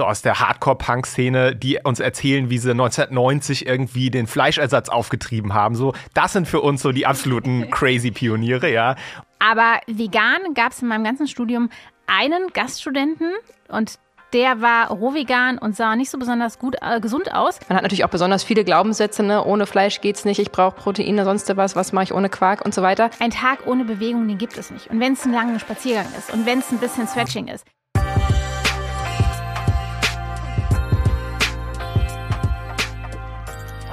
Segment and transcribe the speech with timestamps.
[0.00, 5.74] so aus der Hardcore-Punk-Szene, die uns erzählen, wie sie 1990 irgendwie den Fleischersatz aufgetrieben haben.
[5.74, 8.96] So, das sind für uns so die absoluten crazy Pioniere, ja.
[9.40, 11.68] Aber vegan gab es in meinem ganzen Studium
[12.06, 13.30] einen Gaststudenten
[13.68, 13.98] und
[14.32, 17.58] der war rohvegan und sah nicht so besonders gut äh, gesund aus.
[17.68, 19.44] Man hat natürlich auch besonders viele Glaubenssätze, ne?
[19.44, 22.72] ohne Fleisch geht's nicht, ich brauche Proteine, sonst was, was mache ich ohne Quark und
[22.72, 23.10] so weiter.
[23.18, 24.88] Ein Tag ohne Bewegung, den gibt es nicht.
[24.88, 27.66] Und wenn es ein langer Spaziergang ist und wenn es ein bisschen Stretching ist.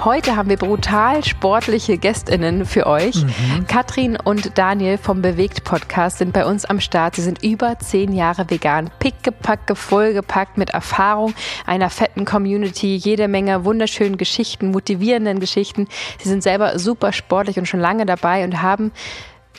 [0.03, 3.23] Heute haben wir brutal sportliche GästInnen für euch.
[3.23, 3.65] Mhm.
[3.67, 7.15] Katrin und Daniel vom Bewegt Podcast sind bei uns am Start.
[7.15, 11.33] Sie sind über zehn Jahre vegan, pickgepackt, vollgepackt mit Erfahrung
[11.65, 15.87] einer fetten Community, jede Menge wunderschönen Geschichten, motivierenden Geschichten.
[16.21, 18.91] Sie sind selber super sportlich und schon lange dabei und haben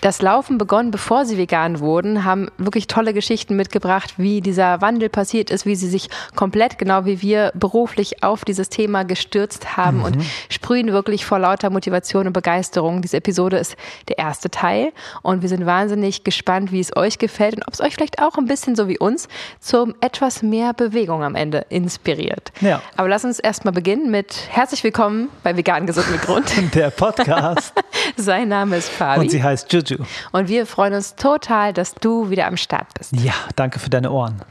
[0.01, 5.09] das Laufen begonnen, bevor sie vegan wurden, haben wirklich tolle Geschichten mitgebracht, wie dieser Wandel
[5.09, 9.99] passiert ist, wie sie sich komplett, genau wie wir, beruflich auf dieses Thema gestürzt haben
[9.99, 10.05] mhm.
[10.05, 10.17] und
[10.49, 13.03] sprühen wirklich vor lauter Motivation und Begeisterung.
[13.03, 13.77] Diese Episode ist
[14.09, 17.81] der erste Teil und wir sind wahnsinnig gespannt, wie es euch gefällt und ob es
[17.81, 19.29] euch vielleicht auch ein bisschen so wie uns
[19.61, 22.53] zum etwas mehr Bewegung am Ende inspiriert.
[22.61, 22.83] Ja.
[22.97, 26.53] Aber lass uns erstmal beginnen mit herzlich willkommen bei Vegan Gesund mit Grund.
[26.75, 27.73] Der Podcast.
[28.17, 29.21] Sein Name ist Fabi.
[29.21, 29.88] Und sie heißt Juju.
[30.33, 33.13] Und wir freuen uns total, dass du wieder am Start bist.
[33.17, 34.43] Ja, danke für deine Ohren.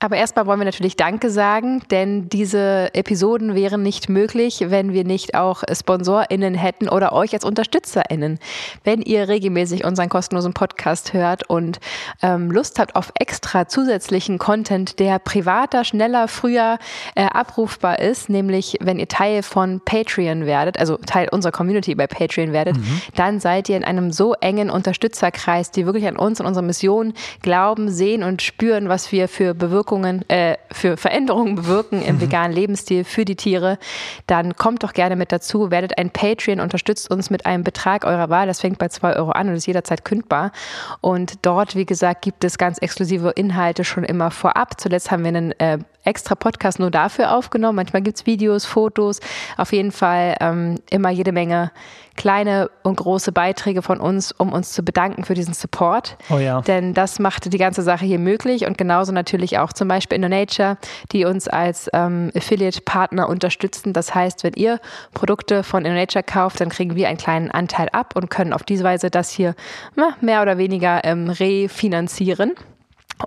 [0.00, 5.04] Aber erstmal wollen wir natürlich Danke sagen, denn diese Episoden wären nicht möglich, wenn wir
[5.04, 8.38] nicht auch SponsorInnen hätten oder euch als UnterstützerInnen.
[8.82, 11.80] Wenn ihr regelmäßig unseren kostenlosen Podcast hört und
[12.20, 16.78] ähm, Lust habt auf extra zusätzlichen Content, der privater, schneller, früher
[17.14, 22.08] äh, abrufbar ist, nämlich wenn ihr Teil von Patreon werdet, also Teil unserer Community bei
[22.08, 23.00] Patreon werdet, mhm.
[23.14, 27.14] dann seid ihr in einem so engen Unterstützerkreis, die wirklich an uns und unsere Mission
[27.40, 32.20] glauben, sehen und spüren, was wir für Bewirkungen Wirkungen, äh, für Veränderungen bewirken im mhm.
[32.22, 33.78] veganen Lebensstil für die Tiere,
[34.26, 38.30] dann kommt doch gerne mit dazu, werdet ein Patreon, unterstützt uns mit einem Betrag eurer
[38.30, 38.46] Wahl.
[38.46, 40.52] Das fängt bei zwei Euro an und ist jederzeit kündbar.
[41.02, 44.80] Und dort, wie gesagt, gibt es ganz exklusive Inhalte schon immer vorab.
[44.80, 47.76] Zuletzt haben wir einen äh, extra Podcast nur dafür aufgenommen.
[47.76, 49.20] Manchmal gibt es Videos, Fotos,
[49.58, 51.72] auf jeden Fall ähm, immer jede Menge
[52.16, 56.16] kleine und große Beiträge von uns, um uns zu bedanken für diesen Support.
[56.30, 56.60] Oh ja.
[56.62, 60.78] Denn das macht die ganze Sache hier möglich und genauso natürlich auch zum Beispiel InnoNature,
[61.12, 63.92] die uns als ähm, Affiliate-Partner unterstützen.
[63.92, 64.80] Das heißt, wenn ihr
[65.12, 68.84] Produkte von InnoNature kauft, dann kriegen wir einen kleinen Anteil ab und können auf diese
[68.84, 69.54] Weise das hier
[69.96, 72.52] na, mehr oder weniger ähm, refinanzieren.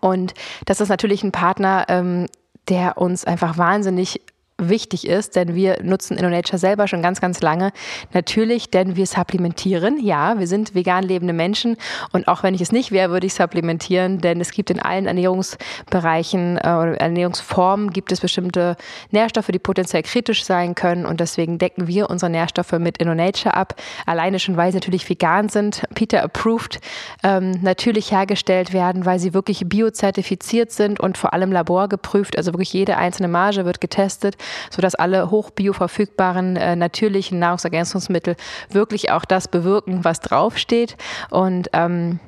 [0.02, 0.34] Und
[0.66, 2.28] das ist natürlich ein Partner, ähm,
[2.70, 4.22] der uns einfach wahnsinnig
[4.58, 7.72] wichtig ist, denn wir nutzen InnoNature selber schon ganz, ganz lange.
[8.14, 10.04] Natürlich, denn wir supplementieren.
[10.04, 11.78] Ja, wir sind vegan lebende Menschen
[12.12, 15.06] und auch wenn ich es nicht wäre, würde ich supplementieren, denn es gibt in allen
[15.06, 18.78] Ernährungsbereichen äh, oder Ernährungsformen gibt es bestimmte
[19.12, 23.76] Nährstoffe, die potenziell kritisch sein können und deswegen decken wir unsere Nährstoffe mit InnoNature ab.
[24.06, 26.80] Alleine schon, weil sie natürlich vegan sind, Peter approved,
[27.24, 32.38] ähm, natürlich hergestellt werden, weil sie wirklich biozertifiziert sind und vor allem laborgeprüft.
[32.38, 34.36] Also wirklich jede einzelne Marge wird getestet
[34.70, 38.36] sodass alle hochbioverfügbaren äh, natürlichen Nahrungsergänzungsmittel
[38.70, 40.98] wirklich auch das bewirken, was draufsteht.
[41.30, 42.20] Und ähm,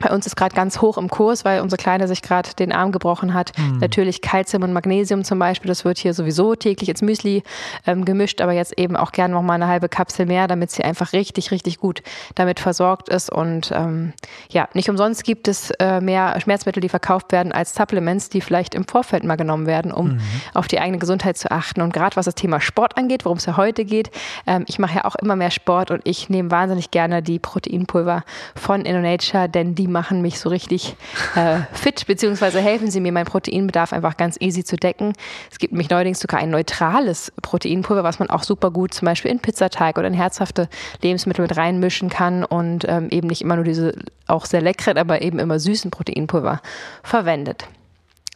[0.00, 2.92] bei uns ist gerade ganz hoch im Kurs, weil unsere Kleine sich gerade den Arm
[2.92, 3.52] gebrochen hat.
[3.58, 3.78] Mhm.
[3.78, 7.42] Natürlich Kalzium und Magnesium zum Beispiel, das wird hier sowieso täglich ins Müsli
[7.86, 10.84] ähm, gemischt, aber jetzt eben auch gerne noch mal eine halbe Kapsel mehr, damit sie
[10.84, 12.02] einfach richtig, richtig gut
[12.34, 13.30] damit versorgt ist.
[13.30, 14.12] Und ähm,
[14.50, 18.74] ja, nicht umsonst gibt es äh, mehr Schmerzmittel, die verkauft werden als Supplements, die vielleicht
[18.74, 20.20] im Vorfeld mal genommen werden, um mhm.
[20.54, 21.80] auf die eigene Gesundheit zu achten.
[21.80, 24.10] Und gerade was das Thema Sport angeht, worum es ja heute geht,
[24.46, 28.24] ähm, ich mache ja auch immer mehr Sport und ich nehme wahnsinnig gerne die Proteinpulver
[28.54, 30.96] von InnoNature, denn die machen mich so richtig
[31.34, 35.12] äh, fit, beziehungsweise helfen sie mir, meinen Proteinbedarf einfach ganz easy zu decken.
[35.50, 39.30] Es gibt nämlich neuerdings sogar ein neutrales Proteinpulver, was man auch super gut zum Beispiel
[39.30, 40.68] in Pizzateig oder in herzhafte
[41.02, 43.94] Lebensmittel mit reinmischen kann und ähm, eben nicht immer nur diese
[44.26, 46.60] auch sehr leckeren, aber eben immer süßen Proteinpulver
[47.02, 47.66] verwendet.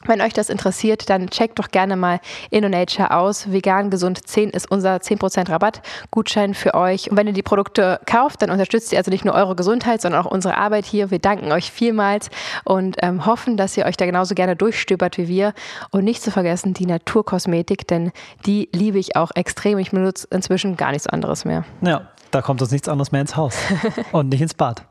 [0.06, 2.20] Wenn euch das interessiert, dann checkt doch gerne mal
[2.50, 3.52] InnoNature aus.
[3.52, 7.10] Vegan Gesund 10 ist unser 10% Rabattgutschein für euch.
[7.10, 10.24] Und wenn ihr die Produkte kauft, dann unterstützt ihr also nicht nur eure Gesundheit, sondern
[10.24, 11.10] auch unsere Arbeit hier.
[11.10, 12.30] Wir danken euch vielmals
[12.64, 15.52] und ähm, hoffen, dass ihr euch da genauso gerne durchstöbert wie wir.
[15.90, 18.12] Und nicht zu vergessen die Naturkosmetik, denn
[18.46, 19.78] die liebe ich auch extrem.
[19.78, 21.64] Ich benutze inzwischen gar nichts anderes mehr.
[21.80, 23.56] Ja, da kommt uns nichts anderes mehr ins Haus
[24.12, 24.82] und nicht ins Bad.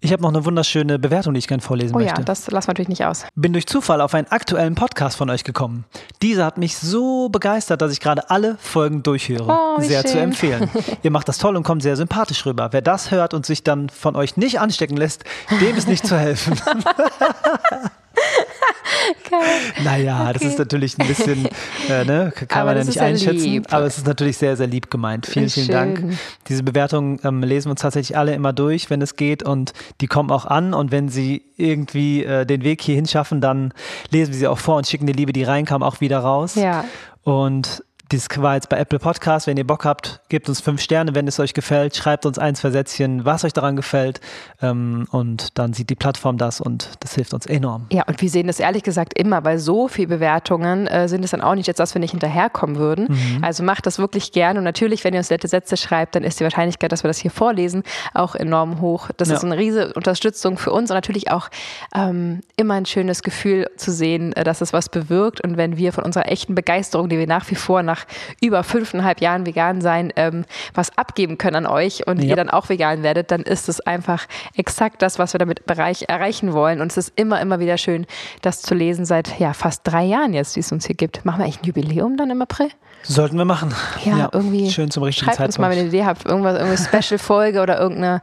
[0.00, 2.20] Ich habe noch eine wunderschöne Bewertung, die ich gerne vorlesen oh möchte.
[2.20, 3.24] ja, das lassen wir natürlich nicht aus.
[3.34, 5.84] Bin durch Zufall auf einen aktuellen Podcast von euch gekommen.
[6.20, 9.46] Dieser hat mich so begeistert, dass ich gerade alle Folgen durchhöre.
[9.48, 10.10] Oh, sehr schön.
[10.10, 10.70] zu empfehlen.
[11.02, 12.68] Ihr macht das toll und kommt sehr sympathisch rüber.
[12.72, 15.24] Wer das hört und sich dann von euch nicht anstecken lässt,
[15.60, 16.60] dem ist nicht zu helfen.
[19.84, 21.46] naja, das ist natürlich ein bisschen,
[21.88, 23.72] äh, ne, kann aber man ja nicht einschätzen, lieb.
[23.72, 25.26] aber es ist natürlich sehr, sehr lieb gemeint.
[25.26, 25.74] Vielen, vielen Schön.
[25.74, 26.18] Dank.
[26.48, 30.06] Diese Bewertungen ähm, lesen wir uns tatsächlich alle immer durch, wenn es geht und die
[30.06, 33.72] kommen auch an und wenn sie irgendwie äh, den Weg hierhin schaffen, dann
[34.10, 36.54] lesen wir sie auch vor und schicken die Liebe, die reinkam, auch wieder raus.
[36.54, 36.84] Ja.
[37.22, 39.46] Und das war jetzt bei Apple Podcast.
[39.46, 41.96] Wenn ihr Bock habt, gebt uns fünf Sterne, wenn es euch gefällt.
[41.96, 44.20] Schreibt uns ein, zwei Sätzchen, was euch daran gefällt.
[44.62, 47.86] Ähm, und dann sieht die Plattform das und das hilft uns enorm.
[47.90, 49.40] Ja, und wir sehen das ehrlich gesagt immer.
[49.40, 52.76] Bei so viel Bewertungen äh, sind es dann auch nicht jetzt, dass wir nicht hinterherkommen
[52.76, 53.08] würden.
[53.08, 53.42] Mhm.
[53.42, 54.56] Also macht das wirklich gern.
[54.56, 57.18] Und natürlich, wenn ihr uns nette Sätze schreibt, dann ist die Wahrscheinlichkeit, dass wir das
[57.18, 57.82] hier vorlesen,
[58.14, 59.10] auch enorm hoch.
[59.16, 59.34] Das ja.
[59.34, 61.48] ist eine riesige Unterstützung für uns und natürlich auch
[61.94, 65.40] ähm, immer ein schönes Gefühl zu sehen, äh, dass es was bewirkt.
[65.40, 68.06] Und wenn wir von unserer echten Begeisterung, die wir nach wie vor nach nach
[68.40, 70.44] über fünfeinhalb Jahren vegan sein ähm,
[70.74, 72.30] was abgeben können an euch und ja.
[72.30, 76.04] ihr dann auch vegan werdet, dann ist es einfach exakt das, was wir damit Bereich
[76.08, 76.80] erreichen wollen.
[76.80, 78.06] Und es ist immer, immer wieder schön,
[78.42, 81.24] das zu lesen seit ja, fast drei Jahren jetzt, wie es uns hier gibt.
[81.24, 82.68] Machen wir eigentlich ein Jubiläum dann im April?
[83.02, 83.72] Sollten wir machen.
[84.04, 84.70] Ja, ja, irgendwie.
[84.70, 85.54] Schön zum richtigen schreibt Zeitpunkt.
[85.54, 86.24] uns mal, wenn ihr eine Idee habt.
[86.24, 88.20] Irgendwas, irgendeine Special-Folge oder irgendeine,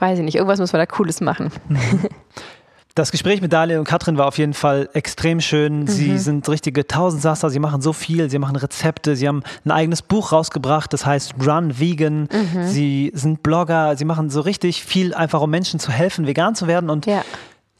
[0.00, 1.50] weiß ich nicht, irgendwas müssen wir da Cooles machen.
[2.96, 5.80] Das Gespräch mit Daniel und Katrin war auf jeden Fall extrem schön.
[5.80, 5.88] Mhm.
[5.88, 10.00] Sie sind richtige Tausendsasser, sie machen so viel, sie machen Rezepte, sie haben ein eigenes
[10.00, 12.28] Buch rausgebracht, das heißt Run Vegan.
[12.30, 12.68] Mhm.
[12.68, 16.68] Sie sind Blogger, sie machen so richtig viel einfach, um Menschen zu helfen, vegan zu
[16.68, 17.24] werden und ja.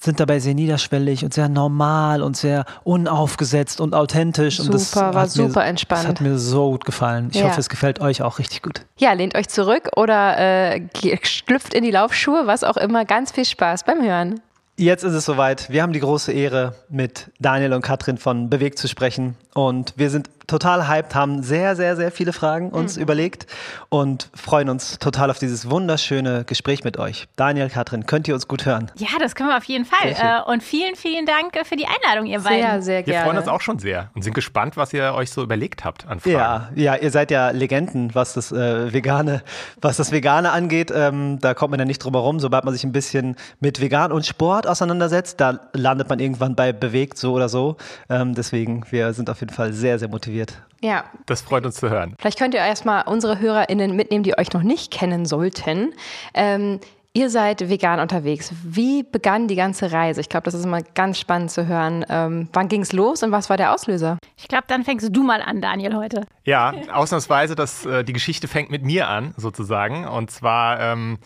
[0.01, 4.57] sind dabei sehr niederschwellig und sehr normal und sehr unaufgesetzt und authentisch.
[4.57, 6.03] Super, und das war super mir, entspannt.
[6.03, 7.29] Das hat mir so gut gefallen.
[7.31, 7.47] Ich ja.
[7.47, 8.81] hoffe, es gefällt euch auch richtig gut.
[8.97, 10.81] Ja, lehnt euch zurück oder äh,
[11.23, 13.05] schlüpft in die Laufschuhe, was auch immer.
[13.05, 14.41] Ganz viel Spaß beim Hören.
[14.77, 15.71] Jetzt ist es soweit.
[15.71, 19.37] Wir haben die große Ehre, mit Daniel und Katrin von Bewegt zu sprechen.
[19.55, 23.03] Und wir sind total hyped, haben sehr, sehr, sehr viele Fragen uns mhm.
[23.03, 23.47] überlegt
[23.89, 27.29] und freuen uns total auf dieses wunderschöne Gespräch mit euch.
[27.37, 28.91] Daniel, Katrin, könnt ihr uns gut hören?
[28.97, 30.11] Ja, das können wir auf jeden Fall.
[30.11, 32.61] Äh, und vielen, vielen Dank für die Einladung, ihr beiden.
[32.61, 33.19] Sehr, sehr gerne.
[33.19, 36.07] Wir freuen uns auch schon sehr und sind gespannt, was ihr euch so überlegt habt
[36.07, 36.35] an Fragen.
[36.35, 39.43] Ja, ja ihr seid ja Legenden, was das äh, Vegane,
[39.81, 40.93] was das Vegane angeht.
[40.95, 42.41] Ähm, da kommt man ja nicht drum herum.
[42.41, 46.73] Sobald man sich ein bisschen mit Vegan und Sport auseinandersetzt, da landet man irgendwann bei
[46.73, 47.77] bewegt, so oder so.
[48.09, 50.34] Ähm, deswegen, wir sind auf jeden Fall sehr, sehr motiviert.
[50.81, 51.05] Ja.
[51.27, 52.15] Das freut uns zu hören.
[52.19, 55.95] Vielleicht könnt ihr erstmal unsere HörerInnen mitnehmen, die euch noch nicht kennen sollten.
[56.35, 56.81] Ähm,
[57.17, 58.53] Ihr seid vegan unterwegs.
[58.65, 60.21] Wie begann die ganze Reise?
[60.21, 62.05] Ich glaube, das ist immer ganz spannend zu hören.
[62.09, 64.19] Ähm, wann ging es los und was war der Auslöser?
[64.37, 66.27] Ich glaube, dann fängst du mal an, Daniel, heute.
[66.43, 70.09] Ja, ausnahmsweise, dass äh, die Geschichte fängt mit mir an, sozusagen.
[70.09, 71.19] Und zwar ähm,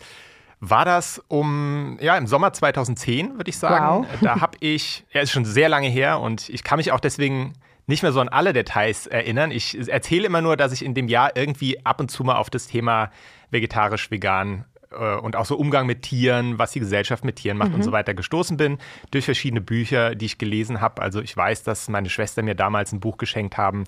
[0.59, 4.05] war das um, ja, im Sommer 2010, würde ich sagen.
[4.05, 4.07] Wow.
[4.21, 7.53] Da habe ich, ja, ist schon sehr lange her und ich kann mich auch deswegen
[7.89, 9.49] nicht mehr so an alle Details erinnern.
[9.49, 12.51] Ich erzähle immer nur, dass ich in dem Jahr irgendwie ab und zu mal auf
[12.51, 13.11] das Thema
[13.49, 17.69] vegetarisch, vegan äh, und auch so Umgang mit Tieren, was die Gesellschaft mit Tieren macht
[17.69, 17.75] mhm.
[17.75, 18.77] und so weiter gestoßen bin
[19.09, 21.01] durch verschiedene Bücher, die ich gelesen habe.
[21.01, 23.85] Also ich weiß, dass meine Schwester mir damals ein Buch geschenkt haben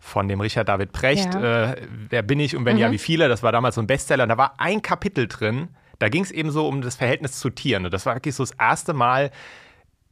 [0.00, 1.34] von dem Richard David Precht.
[1.34, 1.72] Ja.
[1.72, 1.76] Äh,
[2.08, 2.82] wer bin ich und wenn mhm.
[2.82, 3.28] ja, wie viele?
[3.28, 4.22] Das war damals so ein Bestseller.
[4.22, 7.50] Und da war ein Kapitel drin, da ging es eben so um das Verhältnis zu
[7.50, 7.84] Tieren.
[7.84, 9.30] Und das war wirklich so das erste Mal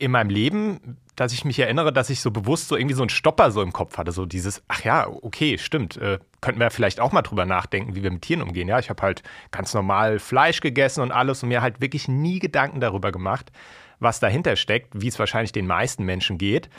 [0.01, 3.11] in meinem Leben, dass ich mich erinnere, dass ich so bewusst so irgendwie so einen
[3.11, 4.11] Stopper so im Kopf hatte.
[4.11, 5.99] So dieses, ach ja, okay, stimmt.
[5.99, 8.69] Äh, könnten wir vielleicht auch mal drüber nachdenken, wie wir mit Tieren umgehen.
[8.69, 12.39] Ja, ich habe halt ganz normal Fleisch gegessen und alles und mir halt wirklich nie
[12.39, 13.53] Gedanken darüber gemacht,
[13.99, 16.71] was dahinter steckt, wie es wahrscheinlich den meisten Menschen geht.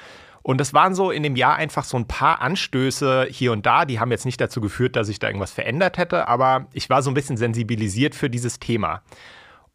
[0.41, 3.85] Und das waren so in dem Jahr einfach so ein paar Anstöße hier und da,
[3.85, 7.03] die haben jetzt nicht dazu geführt, dass ich da irgendwas verändert hätte, aber ich war
[7.03, 9.03] so ein bisschen sensibilisiert für dieses Thema.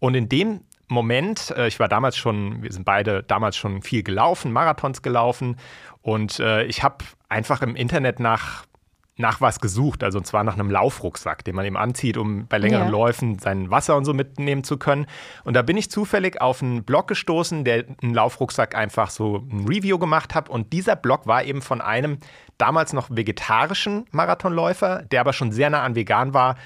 [0.01, 4.03] Und in dem Moment, äh, ich war damals schon, wir sind beide damals schon viel
[4.03, 5.57] gelaufen, Marathons gelaufen
[6.03, 8.67] und äh, ich habe einfach im Internet nach
[9.19, 12.59] nach was gesucht, also und zwar nach einem Laufrucksack, den man eben anzieht, um bei
[12.59, 12.91] längeren ja.
[12.91, 15.07] Läufen sein Wasser und so mitnehmen zu können.
[15.45, 19.67] Und da bin ich zufällig auf einen Blog gestoßen, der einen Laufrucksack einfach so ein
[19.67, 20.51] Review gemacht hat.
[20.51, 22.19] Und dieser Blog war eben von einem
[22.59, 26.57] damals noch vegetarischen Marathonläufer, der aber schon sehr nah an vegan war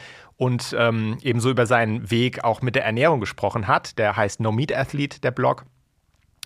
[0.41, 3.99] und ähm, ebenso über seinen Weg auch mit der Ernährung gesprochen hat.
[3.99, 5.67] Der heißt No Meat Athlete, der Blog.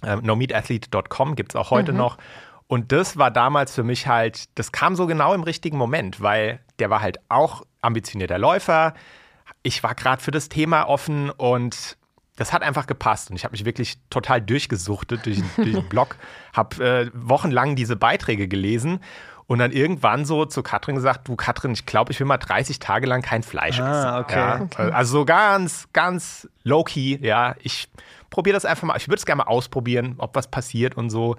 [0.03, 1.99] Ähm, NoMeatAthlete.com gibt es auch heute mhm.
[1.99, 2.19] noch.
[2.67, 6.59] Und das war damals für mich halt, das kam so genau im richtigen Moment, weil
[6.81, 8.95] der war halt auch ambitionierter Läufer.
[9.63, 11.97] Ich war gerade für das Thema offen und
[12.35, 13.31] das hat einfach gepasst.
[13.31, 16.17] Und ich habe mich wirklich total durchgesuchtet durch, durch den Blog,
[16.53, 18.99] habe äh, wochenlang diese Beiträge gelesen
[19.47, 22.79] und dann irgendwann so zu Katrin gesagt, du Katrin, ich glaube, ich will mal 30
[22.79, 24.25] Tage lang kein Fleisch ah, essen.
[24.25, 24.39] Okay.
[24.39, 24.91] Ja, okay.
[24.93, 27.55] Also so ganz, ganz low-key, ja.
[27.63, 27.89] Ich
[28.31, 31.37] probiere das einfach mal, ich würde es gerne mal ausprobieren, ob was passiert und so.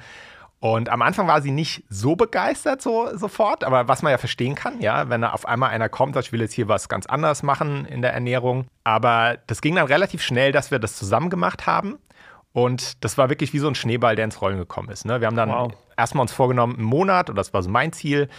[0.59, 4.55] Und am Anfang war sie nicht so begeistert so sofort, aber was man ja verstehen
[4.55, 7.05] kann, ja, wenn da auf einmal einer kommt, sagt, ich will jetzt hier was ganz
[7.05, 8.65] anderes machen in der Ernährung.
[8.83, 12.00] Aber das ging dann relativ schnell, dass wir das zusammen gemacht haben.
[12.55, 15.03] Und das war wirklich wie so ein Schneeball, der ins Rollen gekommen ist.
[15.03, 15.19] Ne?
[15.19, 15.74] Wir haben dann wow.
[15.97, 18.29] erstmal uns vorgenommen, einen Monat, und das war so mein Ziel,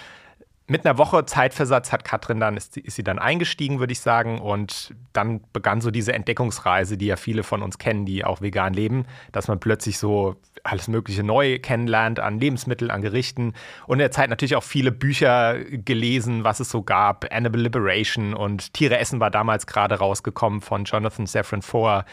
[0.69, 4.41] mit einer Woche Zeitversatz hat Katrin dann, ist, ist sie dann eingestiegen, würde ich sagen.
[4.41, 8.73] Und dann begann so diese Entdeckungsreise, die ja viele von uns kennen, die auch vegan
[8.73, 13.53] leben, dass man plötzlich so alles Mögliche neu kennenlernt an Lebensmitteln, an Gerichten.
[13.87, 17.27] Und in der Zeit natürlich auch viele Bücher gelesen, was es so gab.
[17.31, 22.07] Animal Liberation und Tiere essen war damals gerade rausgekommen von Jonathan Safran Foer.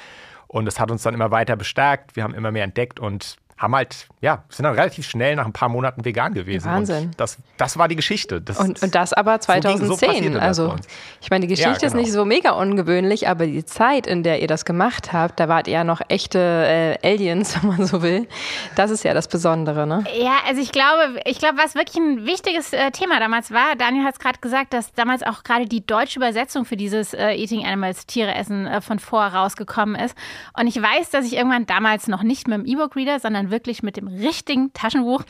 [0.53, 2.15] Und es hat uns dann immer weiter bestärkt.
[2.15, 5.53] Wir haben immer mehr entdeckt und haben halt, ja, sind dann relativ schnell nach ein
[5.53, 6.65] paar Monaten vegan gewesen.
[6.65, 7.05] Wahnsinn.
[7.05, 8.41] Und das, das war die Geschichte.
[8.41, 10.33] Das, und, und das aber 2010.
[10.33, 10.75] So also,
[11.21, 11.87] ich meine, die Geschichte ja, genau.
[11.87, 15.47] ist nicht so mega ungewöhnlich, aber die Zeit, in der ihr das gemacht habt, da
[15.47, 18.27] wart ihr ja noch echte äh, Aliens, wenn man so will.
[18.75, 20.03] Das ist ja das Besondere, ne?
[20.17, 24.03] Ja, also ich glaube, ich glaube, was wirklich ein wichtiges äh, Thema damals war, Daniel
[24.03, 27.65] hat es gerade gesagt, dass damals auch gerade die deutsche Übersetzung für dieses äh, Eating
[27.65, 30.15] Animals, Tiere essen, äh, von vor rausgekommen ist.
[30.57, 33.97] Und ich weiß, dass ich irgendwann damals noch nicht mit dem E-Book-Reader, sondern wirklich mit
[33.97, 35.23] dem richtigen Taschenbuch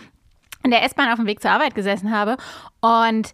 [0.63, 2.37] in der S-Bahn auf dem Weg zur Arbeit gesessen habe.
[2.81, 3.33] Und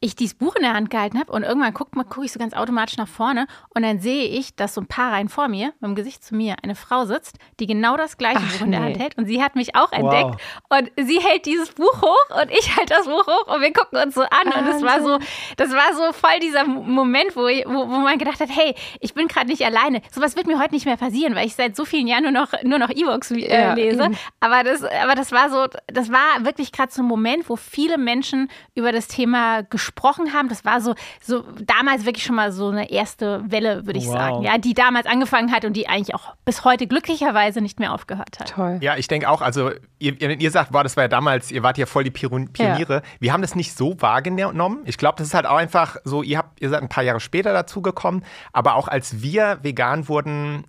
[0.00, 2.52] ich dieses Buch in der Hand gehalten habe und irgendwann gucke guck ich so ganz
[2.52, 5.82] automatisch nach vorne und dann sehe ich, dass so ein paar Reihen vor mir, mit
[5.82, 8.80] dem Gesicht zu mir, eine Frau sitzt, die genau das gleiche Ach, Buch in der
[8.80, 8.86] nee.
[8.86, 10.36] Hand hält und sie hat mich auch entdeckt
[10.68, 10.80] wow.
[10.80, 13.98] und sie hält dieses Buch hoch und ich halte das Buch hoch und wir gucken
[14.02, 15.18] uns so an und das war so,
[15.56, 19.14] das war so voll dieser Moment, wo, ich, wo, wo man gedacht hat, hey, ich
[19.14, 20.02] bin gerade nicht alleine.
[20.12, 22.52] Sowas wird mir heute nicht mehr passieren, weil ich seit so vielen Jahren nur noch
[22.62, 24.10] nur noch E-Books äh, ja, lese.
[24.40, 27.96] Aber das, aber das war so, das war wirklich gerade so ein Moment, wo viele
[27.96, 30.48] Menschen über das Thema gesprochen gesprochen haben.
[30.48, 34.14] Das war so, so damals wirklich schon mal so eine erste Welle, würde ich wow.
[34.14, 37.92] sagen, ja, die damals angefangen hat und die eigentlich auch bis heute glücklicherweise nicht mehr
[37.92, 38.48] aufgehört hat.
[38.50, 38.78] Toll.
[38.82, 41.78] Ja, ich denke auch, also ihr, ihr sagt, boah, das war ja damals, ihr wart
[41.78, 42.94] ja voll die Pioniere.
[42.94, 43.02] Ja.
[43.20, 44.80] Wir haben das nicht so wahrgenommen.
[44.84, 47.20] Ich glaube, das ist halt auch einfach so, ihr habt, ihr seid ein paar Jahre
[47.20, 50.64] später dazugekommen, aber auch als wir vegan wurden,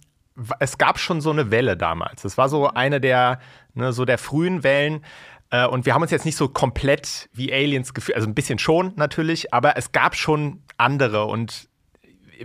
[0.60, 2.24] es gab schon so eine Welle damals.
[2.24, 3.40] Es war so eine der,
[3.74, 5.02] ne, so der frühen Wellen.
[5.50, 8.60] Äh, und wir haben uns jetzt nicht so komplett wie Aliens gefühlt, also ein bisschen
[8.60, 11.70] schon natürlich, aber es gab schon andere und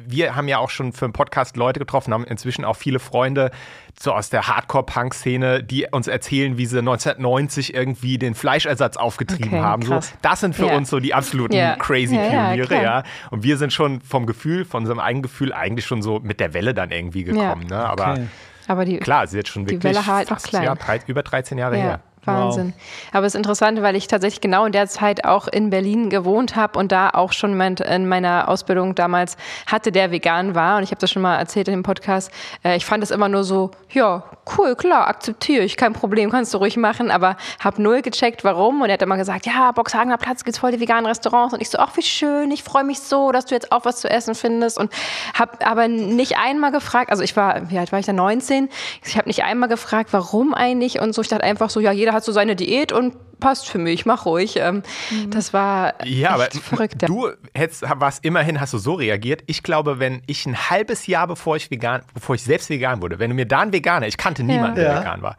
[0.06, 3.50] wir haben ja auch schon für einen Podcast Leute getroffen, haben inzwischen auch viele Freunde
[4.00, 9.61] so aus der Hardcore-Punk-Szene, die uns erzählen, wie sie 1990 irgendwie den Fleischersatz aufgetrieben okay,
[9.61, 9.82] haben.
[9.82, 10.76] So, das sind für ja.
[10.76, 11.76] uns so die absoluten ja.
[11.76, 15.87] crazy Pioniere, ja, ja, Und wir sind schon vom Gefühl, von unserem eigenen Gefühl eigentlich
[15.87, 17.66] schon so mit der Welle dann irgendwie gekommen.
[17.66, 17.76] Ne?
[17.76, 18.26] Aber, okay.
[18.68, 20.64] Aber die, klar, sie ist jetzt schon wirklich die Welle halt noch klein.
[20.64, 22.00] Ja, drei, über 13 Jahre her.
[22.25, 22.73] Wahnsinn.
[22.76, 23.14] Wow.
[23.14, 26.55] Aber es ist interessant, weil ich tatsächlich genau in der Zeit auch in Berlin gewohnt
[26.55, 29.37] habe und da auch schon in meiner Ausbildung damals
[29.67, 30.79] hatte, der vegan war.
[30.79, 32.31] Und ich habe das schon mal erzählt in dem Podcast.
[32.64, 34.25] Äh, ich fand das immer nur so, ja,
[34.57, 37.11] cool, klar, akzeptiere ich, kein Problem, kannst du ruhig machen.
[37.11, 38.83] Aber habe null gecheckt, warum.
[38.83, 41.55] Und er hat immer gesagt, ja, Boxhagener Platz gibt's voll die veganen Restaurants.
[41.55, 44.00] Und ich so, ach, wie schön, ich freue mich so, dass du jetzt auch was
[44.00, 44.79] zu essen findest.
[44.79, 44.93] Und
[45.35, 48.69] habe aber nicht einmal gefragt, also ich war, wie alt war ich da, 19?
[49.05, 51.23] Ich habe nicht einmal gefragt, warum eigentlich und so.
[51.23, 54.25] Ich dachte einfach so, ja, jeder hat so seine Diät und passt für mich, mach
[54.25, 54.57] ruhig.
[54.57, 55.31] Ähm, mhm.
[55.31, 57.02] Das war ja, aber verrückt.
[57.07, 59.42] Du hättest, warst immerhin, hast du so reagiert.
[59.47, 63.19] Ich glaube, wenn ich ein halbes Jahr bevor ich vegan, bevor ich selbst vegan wurde,
[63.19, 64.85] wenn du mir da einen Veganer, ich kannte niemanden, ja.
[64.85, 65.00] der ja.
[65.00, 65.37] vegan war,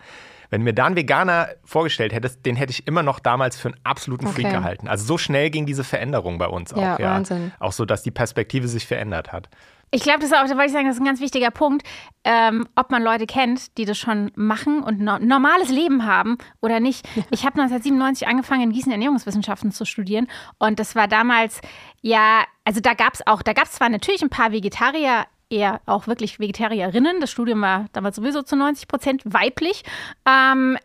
[0.49, 3.69] wenn du mir da einen Veganer vorgestellt hättest, den hätte ich immer noch damals für
[3.69, 4.41] einen absoluten okay.
[4.41, 4.87] Freak gehalten.
[4.87, 6.99] Also so schnell ging diese Veränderung bei uns ja, auch.
[6.99, 7.51] Ja, Wahnsinn.
[7.59, 9.49] Auch so, dass die Perspektive sich verändert hat.
[9.93, 11.87] Ich glaube, das ist auch, da wollte ich sagen, das ist ein ganz wichtiger Punkt,
[12.23, 16.79] ähm, ob man Leute kennt, die das schon machen und no normales Leben haben oder
[16.79, 17.07] nicht.
[17.29, 21.61] Ich habe 1997 angefangen, in Gießen Ernährungswissenschaften zu studieren und das war damals,
[22.01, 25.79] ja, also da gab es auch, da gab es zwar natürlich ein paar Vegetarier, eher
[25.85, 27.19] auch wirklich Vegetarierinnen.
[27.19, 29.83] Das Studium war damals sowieso zu 90 Prozent weiblich.
[30.25, 30.77] Ähm,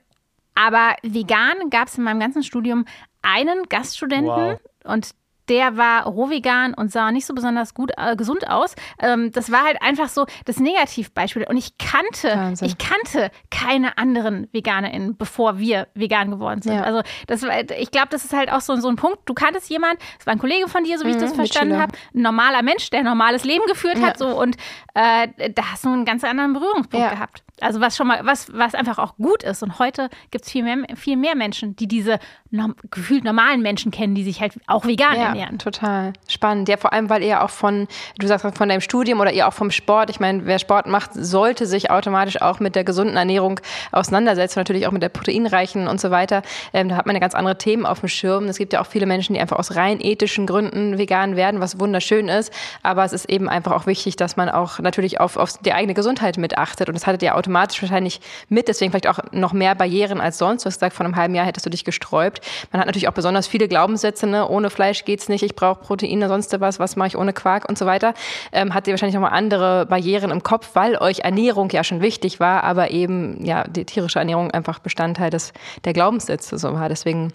[0.54, 2.84] aber vegan gab es in meinem ganzen Studium
[3.22, 4.60] einen Gaststudenten wow.
[4.84, 5.14] und
[5.48, 8.74] der war rohvegan und sah nicht so besonders gut äh, gesund aus.
[9.00, 11.44] Ähm, das war halt einfach so das Negativbeispiel.
[11.48, 12.68] Und ich kannte, Wahnsinn.
[12.68, 16.74] ich kannte keine anderen VeganerInnen, bevor wir vegan geworden sind.
[16.74, 16.82] Ja.
[16.82, 19.20] Also das war, ich glaube, das ist halt auch so, so ein Punkt.
[19.26, 21.78] Du kanntest jemand, es war ein Kollege von dir, so wie mhm, ich das verstanden
[21.78, 24.08] habe, ein normaler Mensch, der ein normales Leben geführt ja.
[24.08, 24.56] hat, so und
[24.94, 27.10] äh, da hast du einen ganz anderen Berührungspunkt ja.
[27.10, 27.42] gehabt.
[27.60, 29.62] Also was schon mal, was, was einfach auch gut ist.
[29.62, 32.18] Und heute gibt es viel mehr, viel mehr Menschen, die diese
[32.50, 35.37] no gefühlt normalen Menschen kennen, die sich halt auch vegan ja, ernähren.
[35.58, 36.68] Total spannend.
[36.68, 39.52] Ja, vor allem, weil ihr auch von, du sagst von deinem Studium oder ihr auch
[39.52, 43.60] vom Sport, ich meine, wer Sport macht, sollte sich automatisch auch mit der gesunden Ernährung
[43.92, 46.42] auseinandersetzen, natürlich auch mit der proteinreichen und so weiter.
[46.72, 48.44] Ähm, da hat man ja ganz andere Themen auf dem Schirm.
[48.46, 51.78] Es gibt ja auch viele Menschen, die einfach aus rein ethischen Gründen vegan werden, was
[51.78, 52.52] wunderschön ist.
[52.82, 55.94] Aber es ist eben einfach auch wichtig, dass man auch natürlich auf, auf die eigene
[55.94, 56.88] Gesundheit mitachtet.
[56.88, 60.64] Und das hattet ihr automatisch wahrscheinlich mit, deswegen vielleicht auch noch mehr Barrieren als sonst.
[60.64, 62.40] Du hast gesagt, vor einem halben Jahr hättest du dich gesträubt.
[62.72, 64.48] Man hat natürlich auch besonders viele Glaubenssätze, ne?
[64.48, 67.68] ohne Fleisch geht's geht's nicht, ich brauche Proteine, sonst was, was mache ich ohne Quark
[67.68, 68.14] und so weiter,
[68.52, 72.40] ähm, habt ihr wahrscheinlich nochmal andere Barrieren im Kopf, weil euch Ernährung ja schon wichtig
[72.40, 75.52] war, aber eben ja die tierische Ernährung einfach Bestandteil des,
[75.84, 76.88] der Glaubenssätze so war.
[76.88, 77.32] Deswegen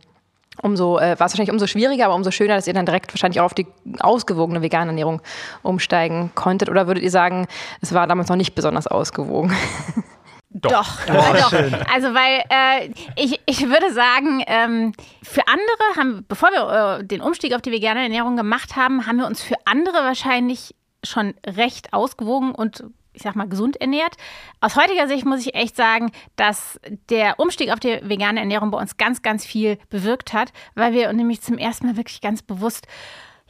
[0.61, 3.39] umso äh, war es wahrscheinlich umso schwieriger, aber umso schöner, dass ihr dann direkt wahrscheinlich
[3.39, 3.67] auch auf die
[3.99, 5.21] ausgewogene vegane Ernährung
[5.61, 6.69] umsteigen konntet.
[6.69, 7.47] Oder würdet ihr sagen,
[7.81, 9.53] es war damals noch nicht besonders ausgewogen?
[10.53, 10.71] Doch.
[10.71, 10.97] Doch.
[11.09, 11.53] Oh, doch.
[11.93, 14.93] Also, weil äh, ich, ich würde sagen, ähm,
[15.23, 19.17] für andere haben, bevor wir äh, den Umstieg auf die vegane Ernährung gemacht haben, haben
[19.17, 22.83] wir uns für andere wahrscheinlich schon recht ausgewogen und
[23.13, 24.15] ich sag mal, gesund ernährt.
[24.59, 26.79] Aus heutiger Sicht muss ich echt sagen, dass
[27.09, 31.11] der Umstieg auf die vegane Ernährung bei uns ganz, ganz viel bewirkt hat, weil wir
[31.13, 32.87] nämlich zum ersten Mal wirklich ganz bewusst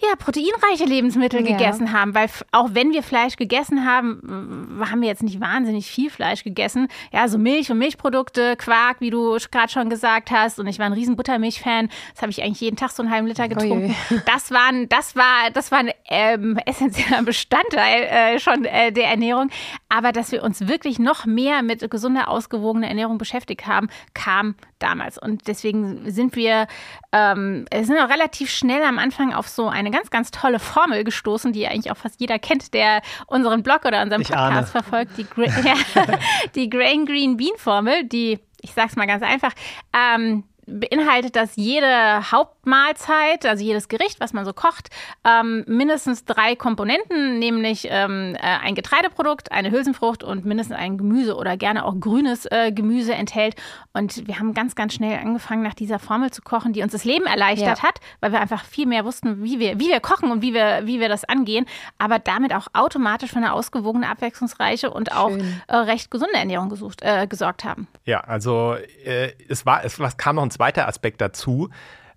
[0.03, 1.57] ja, proteinreiche Lebensmittel ja.
[1.57, 6.09] gegessen haben, weil auch wenn wir Fleisch gegessen haben, haben wir jetzt nicht wahnsinnig viel
[6.09, 6.87] Fleisch gegessen.
[7.11, 10.59] Ja, so Milch und Milchprodukte, Quark, wie du gerade schon gesagt hast.
[10.59, 11.89] Und ich war ein riesen Buttermilch-Fan.
[12.13, 13.95] Das habe ich eigentlich jeden Tag so einen halben Liter getrunken.
[14.09, 14.23] Oje.
[14.25, 19.49] Das waren, das war, das war ein ähm, essentieller Bestandteil äh, schon äh, der Ernährung.
[19.89, 25.17] Aber dass wir uns wirklich noch mehr mit gesunder, ausgewogener Ernährung beschäftigt haben, kam damals.
[25.17, 26.67] Und deswegen sind wir,
[27.11, 31.53] ähm, sind auch relativ schnell am Anfang auf so eine ganz, ganz tolle Formel gestoßen,
[31.53, 35.17] die eigentlich auch fast jeder kennt, der unseren Blog oder unseren Podcast verfolgt.
[35.17, 35.45] Die, Gra
[36.55, 39.53] die Grain Green Bean Formel, die, ich sag's mal ganz einfach,
[39.93, 44.89] ähm, beinhaltet, dass jede Hauptmahlzeit, also jedes Gericht, was man so kocht,
[45.23, 51.35] ähm, mindestens drei Komponenten, nämlich ähm, äh, ein Getreideprodukt, eine Hülsenfrucht und mindestens ein Gemüse
[51.35, 53.55] oder gerne auch grünes äh, Gemüse enthält.
[53.93, 57.03] Und wir haben ganz, ganz schnell angefangen, nach dieser Formel zu kochen, die uns das
[57.03, 57.83] Leben erleichtert ja.
[57.83, 60.81] hat, weil wir einfach viel mehr wussten, wie wir, wie wir kochen und wie wir,
[60.85, 61.65] wie wir das angehen,
[61.97, 65.31] aber damit auch automatisch für eine ausgewogene, abwechslungsreiche und auch
[65.67, 67.87] äh, recht gesunde Ernährung gesucht, äh, gesorgt haben.
[68.05, 71.69] Ja, also äh, es war, es kam noch ein zweiter Aspekt dazu.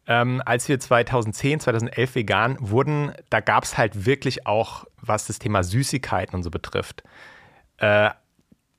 [0.08, 5.40] Ähm, als wir 2010, 2011 vegan wurden, da gab es halt wirklich auch, was das
[5.40, 7.02] Thema Süßigkeiten und so betrifft.
[7.78, 8.10] Äh,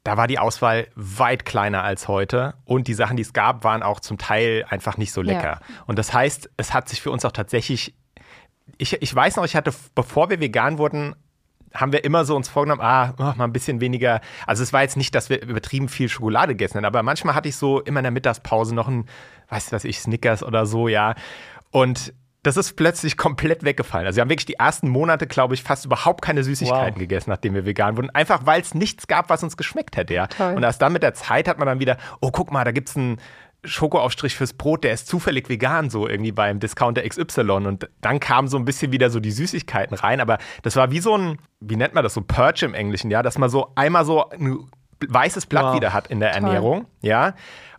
[0.08, 3.84] da war die Auswahl weit kleiner als heute und die Sachen, die es gab, waren
[3.84, 5.60] auch zum Teil einfach nicht so lecker.
[5.60, 5.62] Ja.
[5.86, 7.94] Und das heißt, es hat sich für uns auch tatsächlich,
[8.78, 11.14] ich, ich weiß noch, ich hatte, bevor wir vegan wurden,
[11.74, 14.22] haben wir immer so uns vorgenommen, ah, oh, mal ein bisschen weniger.
[14.46, 17.50] Also es war jetzt nicht, dass wir übertrieben viel Schokolade gegessen haben, aber manchmal hatte
[17.50, 19.08] ich so immer in der Mittagspause noch ein,
[19.50, 21.16] weiß was ich, Snickers oder so, ja.
[21.72, 22.14] Und
[22.48, 24.06] das ist plötzlich komplett weggefallen.
[24.08, 27.00] Also wir haben wirklich die ersten Monate, glaube ich, fast überhaupt keine Süßigkeiten wow.
[27.00, 28.10] gegessen, nachdem wir vegan wurden.
[28.12, 30.28] Einfach weil es nichts gab, was uns geschmeckt hätte, ja.
[30.28, 30.56] Toll.
[30.56, 32.90] Und erst dann mit der Zeit hat man dann wieder, oh, guck mal, da gibt
[32.90, 33.18] es ein
[33.66, 37.52] Schokoaufstrich fürs Brot, der ist zufällig vegan, so irgendwie beim Discounter XY.
[37.52, 40.22] Und dann kamen so ein bisschen wieder so die Süßigkeiten rein.
[40.22, 43.24] Aber das war wie so ein, wie nennt man das, so Purge im Englischen, ja,
[43.24, 44.60] dass man so einmal so ein
[45.06, 45.76] weißes Blatt wow.
[45.76, 46.90] wieder hat in der Ernährung, Toll.
[47.02, 47.34] ja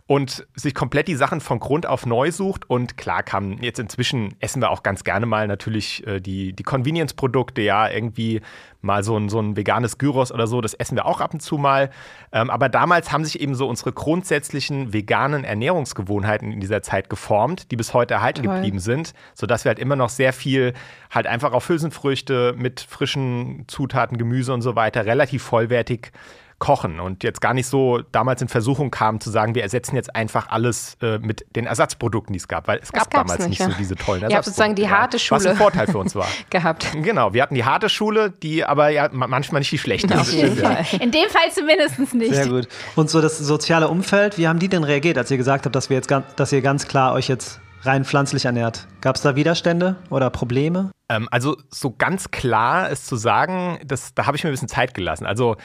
[0.09, 2.67] und sich komplett die Sachen von Grund auf neu sucht.
[2.67, 6.63] Und klar kam jetzt inzwischen essen wir auch ganz gerne mal natürlich äh, die, die
[6.63, 8.41] Convenience-Produkte, ja, irgendwie
[8.81, 11.41] mal so ein, so ein veganes Gyros oder so, das essen wir auch ab und
[11.41, 11.91] zu mal.
[12.31, 17.69] Ähm, aber damals haben sich eben so unsere grundsätzlichen veganen Ernährungsgewohnheiten in dieser Zeit geformt,
[17.69, 18.55] die bis heute erhalten Toll.
[18.55, 20.73] geblieben sind, sodass wir halt immer noch sehr viel
[21.11, 26.11] halt einfach auf Hülsenfrüchte mit frischen Zutaten, Gemüse und so weiter relativ vollwertig
[26.59, 30.15] kochen und jetzt gar nicht so damals in Versuchung kam zu sagen, wir ersetzen jetzt
[30.15, 33.59] einfach alles äh, mit den Ersatzprodukten, die es gab, weil es gab damals nicht, nicht
[33.59, 33.69] ja.
[33.69, 34.31] so diese tollen Ersatzprodukte.
[34.31, 35.39] Ihr habt sozusagen die harte Schule.
[35.39, 36.27] Was ein Vorteil für uns war.
[36.49, 36.87] gehabt.
[37.01, 40.19] Genau, wir hatten die harte Schule, die aber ja manchmal nicht die schlechte.
[40.19, 40.85] Auf jeden Fall.
[40.99, 42.33] In dem Fall zumindest nicht.
[42.33, 42.67] Sehr gut.
[42.95, 45.89] Und so das soziale Umfeld, wie haben die denn reagiert, als ihr gesagt habt, dass
[45.89, 48.87] wir jetzt dass ihr ganz klar euch jetzt rein pflanzlich ernährt.
[49.01, 50.91] Gab es da Widerstände oder Probleme?
[51.07, 54.67] Ähm, also so ganz klar ist zu sagen, das, da habe ich mir ein bisschen
[54.67, 55.25] Zeit gelassen.
[55.25, 55.55] Also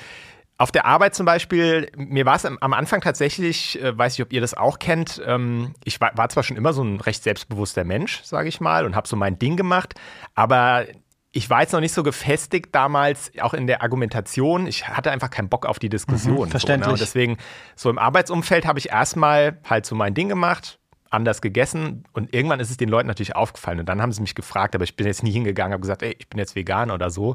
[0.56, 4.32] auf der Arbeit zum Beispiel, mir war es am Anfang tatsächlich, äh, weiß ich, ob
[4.32, 7.84] ihr das auch kennt, ähm, ich war, war, zwar schon immer so ein recht selbstbewusster
[7.84, 9.94] Mensch, sage ich mal, und habe so mein Ding gemacht,
[10.34, 10.86] aber
[11.32, 14.68] ich war jetzt noch nicht so gefestigt damals, auch in der Argumentation.
[14.68, 16.46] Ich hatte einfach keinen Bock auf die Diskussion.
[16.46, 16.84] Mhm, verständlich.
[16.84, 16.92] So, ne?
[16.92, 17.38] Und deswegen,
[17.74, 20.78] so im Arbeitsumfeld habe ich erstmal halt so mein Ding gemacht,
[21.10, 24.36] anders gegessen und irgendwann ist es den Leuten natürlich aufgefallen und dann haben sie mich
[24.36, 27.10] gefragt, aber ich bin jetzt nie hingegangen, habe gesagt, ey, ich bin jetzt vegan oder
[27.10, 27.34] so.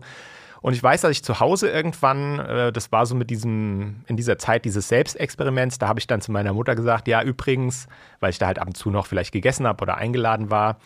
[0.61, 4.17] Und ich weiß, dass ich zu Hause irgendwann, äh, das war so mit diesem, in
[4.17, 7.87] dieser Zeit dieses Selbstexperiments, da habe ich dann zu meiner Mutter gesagt, ja, übrigens,
[8.19, 10.77] weil ich da halt ab und zu noch vielleicht gegessen habe oder eingeladen war,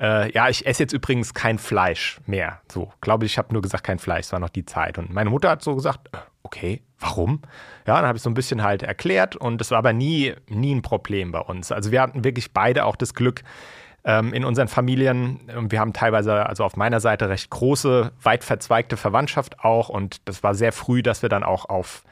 [0.00, 2.60] äh, ja, ich esse jetzt übrigens kein Fleisch mehr.
[2.70, 4.98] So, glaube ich, ich habe nur gesagt, kein Fleisch, es war noch die Zeit.
[4.98, 7.42] Und meine Mutter hat so gesagt, äh, okay, warum?
[7.86, 10.74] Ja, dann habe ich so ein bisschen halt erklärt und das war aber nie, nie
[10.74, 11.72] ein Problem bei uns.
[11.72, 13.42] Also wir hatten wirklich beide auch das Glück,
[14.04, 15.40] ähm, in unseren Familien.
[15.68, 19.88] Wir haben teilweise, also auf meiner Seite, recht große, weit verzweigte Verwandtschaft auch.
[19.88, 22.04] Und das war sehr früh, dass wir dann auch auf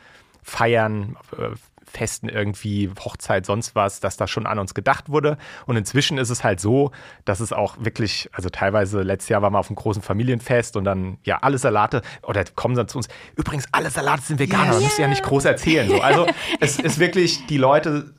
[0.42, 1.50] Feiern, äh,
[1.86, 5.38] Festen irgendwie, Hochzeit, sonst was, dass da schon an uns gedacht wurde.
[5.66, 6.90] Und inzwischen ist es halt so,
[7.24, 10.84] dass es auch wirklich, also teilweise letztes Jahr waren wir auf einem großen Familienfest und
[10.84, 14.72] dann, ja, alle Salate, oder kommen dann zu uns, übrigens, alle Salate sind veganer, yeah.
[14.72, 15.88] das musst du ja nicht groß erzählen.
[15.88, 16.00] So.
[16.00, 16.26] Also
[16.60, 18.12] es ist wirklich, die Leute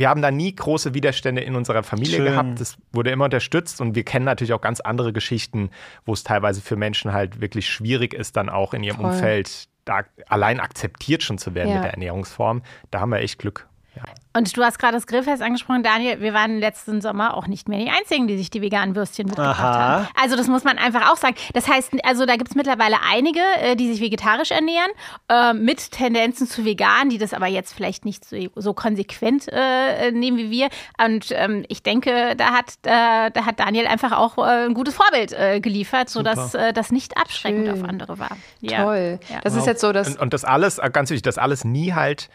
[0.00, 2.24] wir haben da nie große Widerstände in unserer Familie Schön.
[2.24, 2.60] gehabt.
[2.60, 5.70] Das wurde immer unterstützt und wir kennen natürlich auch ganz andere Geschichten,
[6.04, 9.10] wo es teilweise für Menschen halt wirklich schwierig ist, dann auch in ihrem Voll.
[9.10, 11.74] Umfeld da allein akzeptiert schon zu werden ja.
[11.76, 12.62] mit der Ernährungsform.
[12.90, 13.69] Da haben wir echt Glück.
[13.96, 14.02] Ja.
[14.32, 16.20] Und du hast gerade das Grillfest angesprochen, Daniel.
[16.20, 19.58] Wir waren letzten Sommer auch nicht mehr die Einzigen, die sich die veganen Würstchen mitgebracht
[19.58, 19.78] Aha.
[19.78, 20.08] haben.
[20.14, 21.34] Also das muss man einfach auch sagen.
[21.52, 24.90] Das heißt, also da gibt es mittlerweile einige, äh, die sich vegetarisch ernähren,
[25.28, 30.12] äh, mit Tendenzen zu vegan, die das aber jetzt vielleicht nicht so, so konsequent äh,
[30.12, 30.68] nehmen wie wir.
[31.04, 34.94] Und ähm, ich denke, da hat, äh, da hat Daniel einfach auch äh, ein gutes
[34.94, 37.82] Vorbild äh, geliefert, sodass das nicht abschreckend Schön.
[37.82, 38.36] auf andere war.
[38.60, 38.84] Ja.
[38.84, 39.18] Toll.
[39.28, 39.40] Ja.
[39.42, 39.60] Das wow.
[39.60, 40.08] ist jetzt so, dass.
[40.08, 42.28] Und, und das alles, ganz wichtig, das alles nie halt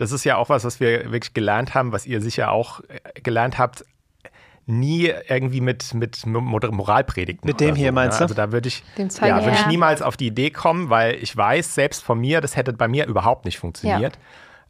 [0.00, 3.20] das ist ja auch was, was wir wirklich gelernt haben, was ihr sicher auch äh,
[3.20, 3.84] gelernt habt,
[4.66, 7.46] nie irgendwie mit, mit Moralpredigten.
[7.46, 8.26] Mit dem so, hier meinst ne?
[8.26, 8.32] du?
[8.32, 11.74] Also da würde ich, ja, würd ich niemals auf die Idee kommen, weil ich weiß,
[11.74, 14.18] selbst von mir, das hätte bei mir überhaupt nicht funktioniert.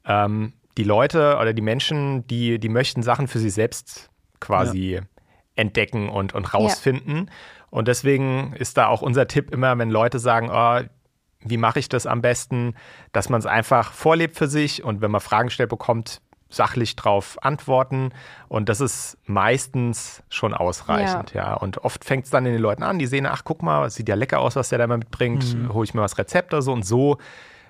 [0.06, 0.24] Ja.
[0.24, 5.00] Ähm, die Leute oder die Menschen, die, die möchten Sachen für sich selbst quasi ja.
[5.54, 7.26] entdecken und, und rausfinden.
[7.26, 7.32] Ja.
[7.70, 10.80] Und deswegen ist da auch unser Tipp immer, wenn Leute sagen, oh,
[11.42, 12.74] wie mache ich das am besten,
[13.12, 17.38] dass man es einfach vorlebt für sich und wenn man Fragen stellt bekommt, sachlich drauf
[17.42, 18.10] antworten.
[18.48, 21.50] Und das ist meistens schon ausreichend, ja.
[21.50, 21.54] ja.
[21.54, 24.08] Und oft fängt es dann in den Leuten an, die sehen, ach, guck mal, sieht
[24.08, 25.72] ja lecker aus, was der da mal mitbringt, mhm.
[25.72, 27.18] hole ich mir was Rezept oder so und so.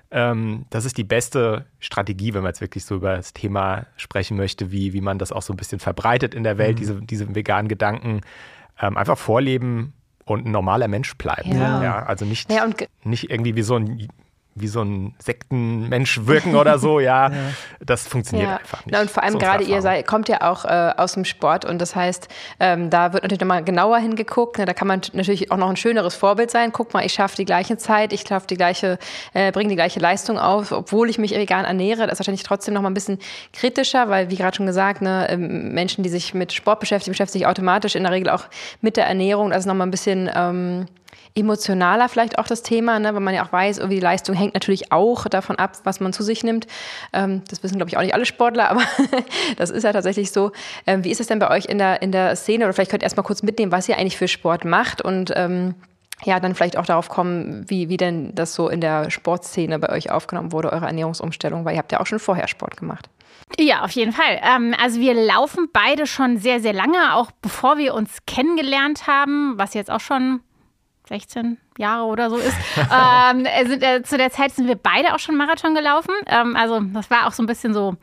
[0.09, 4.35] Ähm, das ist die beste Strategie, wenn man jetzt wirklich so über das Thema sprechen
[4.35, 6.79] möchte, wie, wie man das auch so ein bisschen verbreitet in der Welt, mhm.
[6.79, 8.21] diese, diese veganen Gedanken.
[8.81, 9.93] Ähm, einfach vorleben,
[10.25, 11.57] und ein normaler Mensch bleiben.
[11.57, 11.83] Ja.
[11.83, 12.67] ja also nicht, ja,
[13.03, 14.07] nicht irgendwie wie so ein
[14.55, 17.37] wie so ein Sektenmensch wirken oder so, ja, ja.
[17.79, 18.57] das funktioniert ja.
[18.57, 18.93] einfach nicht.
[18.93, 21.79] Na, und vor allem gerade ihr seid, kommt ja auch äh, aus dem Sport und
[21.79, 22.27] das heißt,
[22.59, 24.57] ähm, da wird natürlich nochmal genauer hingeguckt.
[24.57, 24.65] Ne?
[24.65, 26.71] Da kann man natürlich auch noch ein schöneres Vorbild sein.
[26.73, 28.99] Guck mal, ich schaffe die gleiche Zeit, ich schaffe die gleiche,
[29.33, 32.03] äh, bringe die gleiche Leistung auf, obwohl ich mich vegan ernähre.
[32.03, 33.19] Das ist wahrscheinlich trotzdem nochmal ein bisschen
[33.53, 37.39] kritischer, weil wie gerade schon gesagt, ne, ähm, Menschen, die sich mit Sport beschäftigen, beschäftigen
[37.39, 38.45] sich automatisch in der Regel auch
[38.81, 39.51] mit der Ernährung.
[39.51, 40.87] Das ist nochmal ein bisschen ähm,
[41.35, 43.13] emotionaler vielleicht auch das Thema, ne?
[43.13, 46.13] weil man ja auch weiß, irgendwie die Leistung hängt natürlich auch davon ab, was man
[46.13, 46.67] zu sich nimmt.
[47.13, 48.81] Ähm, das wissen, glaube ich, auch nicht alle Sportler, aber
[49.57, 50.51] das ist ja tatsächlich so.
[50.85, 52.65] Ähm, wie ist es denn bei euch in der, in der Szene?
[52.65, 55.75] Oder vielleicht könnt ihr erstmal kurz mitnehmen, was ihr eigentlich für Sport macht und ähm,
[56.23, 59.89] ja, dann vielleicht auch darauf kommen, wie, wie denn das so in der Sportszene bei
[59.89, 63.09] euch aufgenommen wurde, eure Ernährungsumstellung, weil ihr habt ja auch schon vorher Sport gemacht.
[63.59, 64.39] Ja, auf jeden Fall.
[64.43, 69.53] Ähm, also wir laufen beide schon sehr, sehr lange, auch bevor wir uns kennengelernt haben,
[69.57, 70.41] was jetzt auch schon
[71.07, 72.55] 16 Jahre oder so ist.
[72.77, 76.13] ähm, sind, äh, zu der Zeit sind wir beide auch schon Marathon gelaufen.
[76.27, 77.95] Ähm, also das war auch so ein bisschen so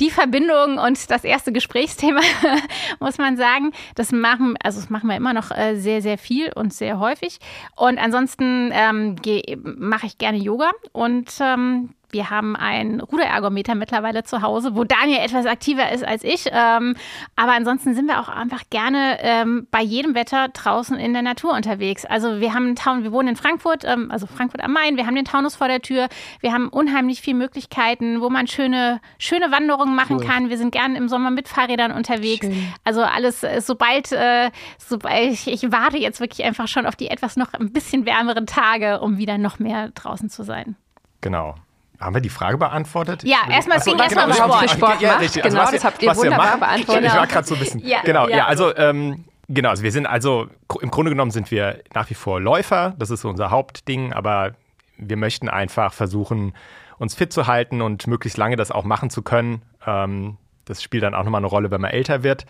[0.00, 2.20] die Verbindung und das erste Gesprächsthema,
[3.00, 3.72] muss man sagen.
[3.94, 7.38] Das machen, also das machen wir immer noch äh, sehr, sehr viel und sehr häufig.
[7.76, 9.16] Und ansonsten ähm,
[9.64, 15.18] mache ich gerne Yoga und ähm, wir haben ein Ruderergometer mittlerweile zu Hause, wo Daniel
[15.18, 16.46] etwas aktiver ist als ich.
[16.50, 16.96] Ähm,
[17.36, 21.52] aber ansonsten sind wir auch einfach gerne ähm, bei jedem Wetter draußen in der Natur
[21.52, 22.06] unterwegs.
[22.06, 25.06] Also wir haben einen Town, wir wohnen in Frankfurt, ähm, also Frankfurt am Main, wir
[25.06, 26.08] haben den Taunus vor der Tür.
[26.40, 30.24] Wir haben unheimlich viele Möglichkeiten, wo man schöne, schöne Wanderungen machen cool.
[30.24, 30.48] kann.
[30.48, 32.46] Wir sind gerne im Sommer mit Fahrrädern unterwegs.
[32.46, 32.72] Schön.
[32.82, 37.08] Also alles, äh, sobald, äh, sobald ich, ich warte jetzt wirklich einfach schon auf die
[37.08, 40.76] etwas noch ein bisschen wärmeren Tage, um wieder noch mehr draußen zu sein.
[41.20, 41.56] Genau.
[42.00, 43.22] Haben wir die Frage beantwortet?
[43.24, 44.70] Ja, erstmal, es ging erstmal genau, Sport.
[44.70, 45.44] Sport ja, richtig.
[45.44, 47.04] Also genau, das habt ihr wunderbar beantwortet.
[47.06, 47.80] Ich war gerade so ein bisschen.
[47.80, 50.48] Ja, genau, ja, ja also ähm, genau, also wir sind also
[50.80, 54.52] im Grunde genommen sind wir nach wie vor Läufer, das ist unser Hauptding, aber
[54.98, 56.54] wir möchten einfach versuchen,
[56.98, 59.62] uns fit zu halten und möglichst lange das auch machen zu können.
[59.86, 62.46] Ähm, das spielt dann auch nochmal eine Rolle, wenn man älter wird.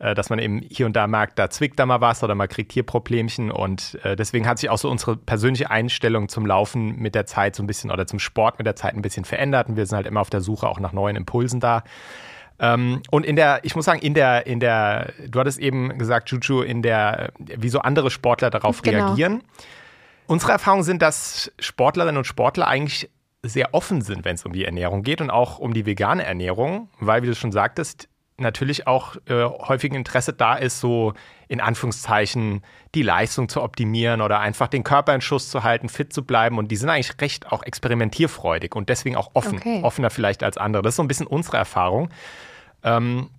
[0.00, 2.48] Äh, dass man eben hier und da merkt, da zwickt da mal was oder man
[2.48, 3.50] kriegt hier Problemchen.
[3.50, 7.54] Und äh, deswegen hat sich auch so unsere persönliche Einstellung zum Laufen mit der Zeit
[7.54, 9.68] so ein bisschen oder zum Sport mit der Zeit ein bisschen verändert.
[9.68, 11.84] Und wir sind halt immer auf der Suche auch nach neuen Impulsen da.
[12.58, 16.30] Ähm, und in der, ich muss sagen, in der, in der, du hattest eben gesagt,
[16.30, 19.08] Juju, in der, wie so andere Sportler darauf genau.
[19.08, 19.42] reagieren.
[20.26, 23.10] Unsere Erfahrungen sind, dass Sportlerinnen und Sportler eigentlich
[23.42, 26.88] sehr offen sind, wenn es um die Ernährung geht und auch um die vegane Ernährung,
[27.00, 28.09] weil, wie du schon sagtest,
[28.40, 31.14] natürlich auch äh, häufig Interesse da ist, so
[31.48, 32.62] in Anführungszeichen
[32.94, 36.58] die Leistung zu optimieren oder einfach den Körper in Schuss zu halten, fit zu bleiben.
[36.58, 39.80] Und die sind eigentlich recht auch experimentierfreudig und deswegen auch offen, okay.
[39.82, 40.82] offener vielleicht als andere.
[40.82, 42.10] Das ist so ein bisschen unsere Erfahrung.
[42.82, 43.30] Ähm,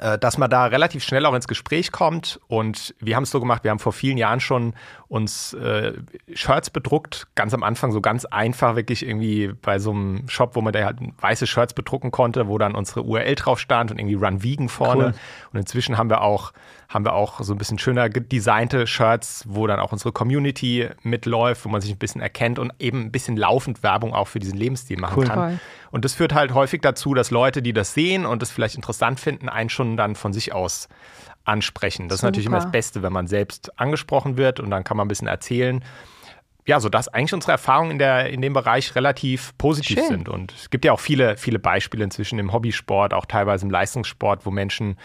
[0.00, 2.40] äh, dass man da relativ schnell auch ins Gespräch kommt.
[2.46, 4.74] Und wir haben es so gemacht, wir haben vor vielen Jahren schon
[5.08, 5.94] uns äh,
[6.34, 10.60] Shirts bedruckt, ganz am Anfang so ganz einfach, wirklich irgendwie bei so einem Shop, wo
[10.60, 14.16] man da halt weiße Shirts bedrucken konnte, wo dann unsere URL drauf stand und irgendwie
[14.16, 15.04] Run Vegan vorne.
[15.04, 15.14] Cool.
[15.52, 16.52] Und inzwischen haben wir auch
[16.88, 21.66] haben wir auch so ein bisschen schöner designte Shirts, wo dann auch unsere Community mitläuft,
[21.66, 24.56] wo man sich ein bisschen erkennt und eben ein bisschen laufend Werbung auch für diesen
[24.56, 25.26] Lebensstil machen cool.
[25.26, 25.60] kann.
[25.90, 29.20] Und das führt halt häufig dazu, dass Leute, die das sehen und das vielleicht interessant
[29.20, 30.88] finden, einen schon dann von sich aus
[31.48, 32.08] ansprechen.
[32.08, 32.28] Das Super.
[32.28, 35.08] ist natürlich immer das Beste, wenn man selbst angesprochen wird und dann kann man ein
[35.08, 35.82] bisschen erzählen
[36.68, 40.08] ja, sodass eigentlich unsere Erfahrungen in, der, in dem Bereich relativ positiv Schön.
[40.08, 40.28] sind.
[40.28, 44.44] Und es gibt ja auch viele, viele Beispiele inzwischen im Hobbysport, auch teilweise im Leistungssport,
[44.44, 44.98] wo Menschen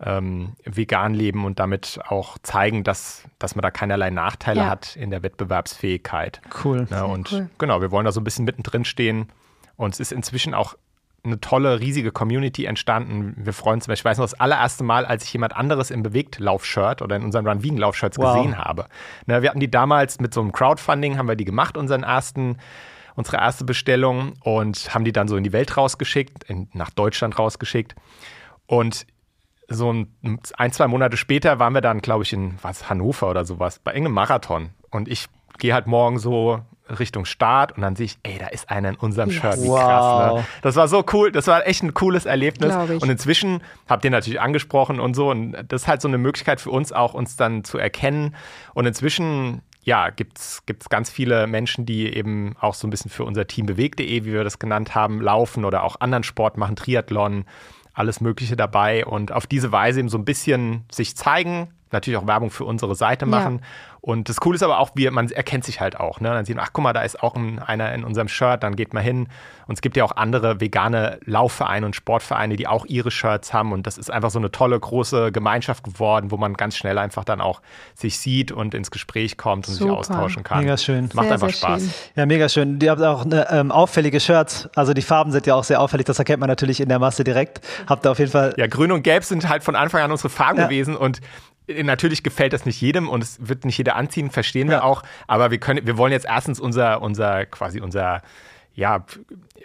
[0.00, 4.70] ähm, vegan leben und damit auch zeigen, dass, dass man da keinerlei Nachteile ja.
[4.70, 6.40] hat in der Wettbewerbsfähigkeit.
[6.64, 6.86] Cool.
[6.88, 7.50] Ja, und cool.
[7.58, 9.26] genau, wir wollen da so ein bisschen mittendrin stehen.
[9.74, 10.76] Und es ist inzwischen auch
[11.24, 13.34] eine tolle, riesige Community entstanden.
[13.36, 17.02] Wir freuen uns, ich weiß noch, das allererste Mal, als ich jemand anderes im Bewegt-Laufshirt
[17.02, 18.36] oder in unseren Run Vegan Laufshirts wow.
[18.36, 18.86] gesehen habe.
[19.26, 22.58] Ne, wir hatten die damals mit so einem Crowdfunding, haben wir die gemacht, unseren ersten
[23.18, 27.36] unsere erste Bestellung und haben die dann so in die Welt rausgeschickt, in, nach Deutschland
[27.36, 27.96] rausgeschickt.
[28.66, 29.06] Und
[29.66, 33.44] so ein, ein, zwei Monate später waren wir dann, glaube ich, in was, Hannover oder
[33.44, 34.70] sowas, bei irgendeinem Marathon.
[34.90, 35.26] Und ich
[35.58, 36.60] gehe halt morgen so
[36.98, 39.40] Richtung Start und dann sehe ich, ey, da ist einer in unserem yes.
[39.40, 39.62] Shirt.
[39.62, 39.80] Wie wow.
[39.80, 40.46] krass, ne?
[40.62, 42.74] Das war so cool, das war echt ein cooles Erlebnis.
[42.74, 45.30] Und inzwischen habt ihr natürlich angesprochen und so.
[45.30, 48.34] Und das ist halt so eine Möglichkeit für uns auch, uns dann zu erkennen.
[48.74, 53.24] Und inzwischen ja, gibt es ganz viele Menschen, die eben auch so ein bisschen für
[53.24, 57.46] unser Team bewegt.de, wie wir das genannt haben, laufen oder auch anderen Sport machen, Triathlon,
[57.94, 62.26] alles Mögliche dabei und auf diese Weise eben so ein bisschen sich zeigen, natürlich auch
[62.26, 63.60] Werbung für unsere Seite machen.
[63.60, 63.66] Ja.
[64.00, 66.20] Und das Coole ist aber auch, wir, man erkennt sich halt auch.
[66.20, 66.28] Ne?
[66.28, 68.76] Dann sieht man, ach guck mal, da ist auch ein, einer in unserem Shirt, dann
[68.76, 69.28] geht man hin.
[69.66, 73.72] Und es gibt ja auch andere vegane Laufvereine und Sportvereine, die auch ihre Shirts haben.
[73.72, 77.24] Und das ist einfach so eine tolle, große Gemeinschaft geworden, wo man ganz schnell einfach
[77.24, 77.60] dann auch
[77.94, 79.90] sich sieht und ins Gespräch kommt und Super.
[79.90, 80.60] sich austauschen kann.
[80.60, 81.10] Mega schön.
[81.12, 81.82] Macht sehr, einfach Spaß.
[81.82, 81.92] Schön.
[82.14, 82.80] Ja, mega schön.
[82.80, 84.68] Ihr habt auch eine, ähm, auffällige Shirts.
[84.76, 86.06] Also die Farben sind ja auch sehr auffällig.
[86.06, 87.60] Das erkennt man natürlich in der Masse direkt.
[87.86, 88.54] Habt ihr auf jeden Fall.
[88.56, 90.66] Ja, grün und gelb sind halt von Anfang an unsere Farben ja.
[90.66, 90.96] gewesen.
[90.96, 91.20] Und
[91.68, 95.02] Natürlich gefällt das nicht jedem und es wird nicht jeder anziehen, verstehen wir auch.
[95.26, 98.22] Aber wir können, wir wollen jetzt erstens unser, unser, quasi unser,
[98.74, 99.04] ja,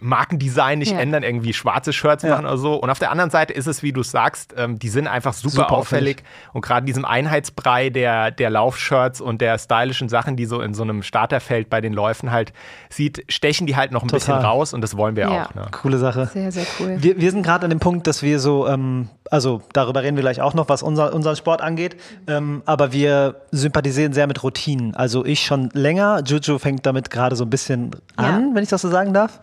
[0.02, 1.00] Markendesign nicht ja.
[1.00, 2.32] ändern, irgendwie schwarze Shirts ja.
[2.32, 2.76] machen oder so.
[2.76, 5.52] Und auf der anderen Seite ist es, wie du sagst, ähm, die sind einfach super,
[5.52, 6.18] super auffällig.
[6.18, 6.54] auffällig.
[6.54, 10.74] Und gerade in diesem Einheitsbrei der, der Laufshirts und der stylischen Sachen, die so in
[10.74, 12.54] so einem Starterfeld bei den Läufen halt
[12.90, 14.20] sieht, stechen die halt noch ein Total.
[14.20, 15.46] bisschen raus und das wollen wir ja.
[15.46, 15.56] auch.
[15.56, 15.66] Ne?
[15.72, 16.28] Coole Sache.
[16.34, 16.98] Sehr, sehr cool.
[17.00, 20.22] Wir, wir sind gerade an dem Punkt, dass wir so, ähm, also darüber reden wir
[20.22, 24.96] gleich auch noch, was unser, unseren Sport angeht, ähm, aber wir sympathisieren sehr mit Routinen.
[24.96, 28.56] Also ich schon länger, Juju fängt damit gerade so ein bisschen an, ja.
[28.56, 29.40] wenn ich das so sagen darf.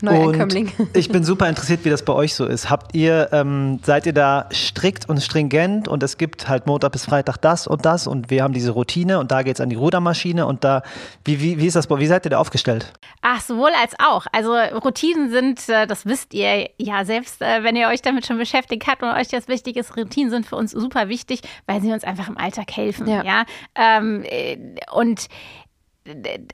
[0.00, 0.72] Neuankömmling.
[0.94, 2.70] ich bin super interessiert, wie das bei euch so ist.
[2.70, 7.04] Habt ihr, ähm, seid ihr da strikt und stringent und es gibt halt Montag bis
[7.04, 9.76] Freitag das und das und wir haben diese Routine und da geht es an die
[9.76, 10.82] Rudermaschine und da,
[11.24, 12.92] wie, wie, wie ist das bei, wie seid ihr da aufgestellt?
[13.22, 14.26] Ach, sowohl als auch.
[14.32, 18.38] Also Routinen sind, äh, das wisst ihr ja selbst, äh, wenn ihr euch damit schon
[18.38, 21.92] beschäftigt habt und euch das wichtig ist, Routinen sind für uns super wichtig, weil sie
[21.92, 23.08] uns einfach im Alltag helfen.
[23.08, 23.24] Ja.
[23.24, 23.44] ja?
[23.74, 24.56] Ähm, äh,
[24.92, 25.28] und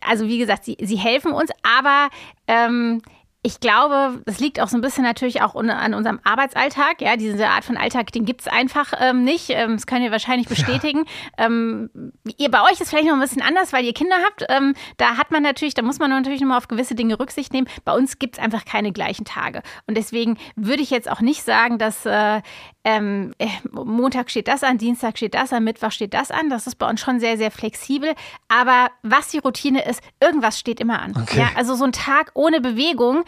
[0.01, 2.09] also wie gesagt, sie, sie helfen uns, aber
[2.47, 3.03] ähm,
[3.47, 7.03] ich glaube, das liegt auch so ein bisschen natürlich auch an unserem Arbeitsalltag.
[7.03, 9.51] Ja, diese Art von Alltag, den gibt es einfach ähm, nicht.
[9.51, 11.05] Ähm, das können wir wahrscheinlich bestätigen.
[11.39, 11.45] Ja.
[11.45, 11.91] Ähm,
[12.39, 14.47] ihr, bei euch ist vielleicht noch ein bisschen anders, weil ihr Kinder habt.
[14.49, 17.69] Ähm, da hat man natürlich, da muss man natürlich nochmal auf gewisse Dinge Rücksicht nehmen.
[17.85, 19.61] Bei uns gibt es einfach keine gleichen Tage.
[19.87, 22.41] Und deswegen würde ich jetzt auch nicht sagen, dass äh,
[22.85, 26.51] ähm, äh, Montag steht das an, Dienstag steht das an, Mittwoch steht das an.
[26.51, 28.15] Das ist bei uns schon sehr, sehr flexibel.
[28.49, 31.17] Aber was die Routine ist, irgendwas steht immer an.
[31.17, 31.41] Okay.
[31.41, 33.25] Ja, also so ein Tag ohne Bewegung.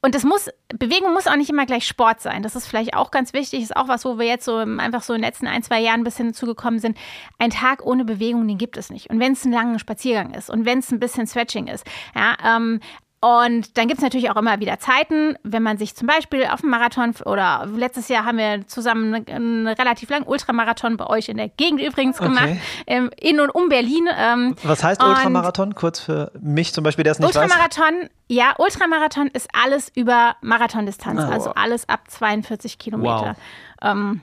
[0.00, 2.42] Und das muss, Bewegung muss auch nicht immer gleich Sport sein.
[2.42, 3.62] Das ist vielleicht auch ganz wichtig.
[3.62, 6.00] Ist auch was, wo wir jetzt so einfach so in den letzten ein, zwei Jahren
[6.00, 6.96] ein bisschen zugekommen sind.
[7.38, 9.10] Ein Tag ohne Bewegung, den gibt es nicht.
[9.10, 11.84] Und wenn es ein langer Spaziergang ist und wenn es ein bisschen Stretching ist,
[12.14, 12.80] ja, ähm,
[13.20, 16.60] und dann gibt es natürlich auch immer wieder Zeiten, wenn man sich zum Beispiel auf
[16.60, 21.36] dem Marathon oder letztes Jahr haben wir zusammen einen, relativ langen Ultramarathon bei euch in
[21.36, 22.60] der Gegend übrigens gemacht, okay.
[22.86, 24.08] ähm, in und um Berlin.
[24.16, 25.74] Ähm, Was heißt Ultramarathon?
[25.74, 28.10] Kurz für mich zum Beispiel, der es nicht Ultramarathon, weiß.
[28.28, 31.32] ja, Ultramarathon ist alles über Marathondistanz, oh.
[31.32, 33.36] also alles ab 42 Kilometer.
[33.82, 33.90] Wow.
[33.90, 34.20] Ähm,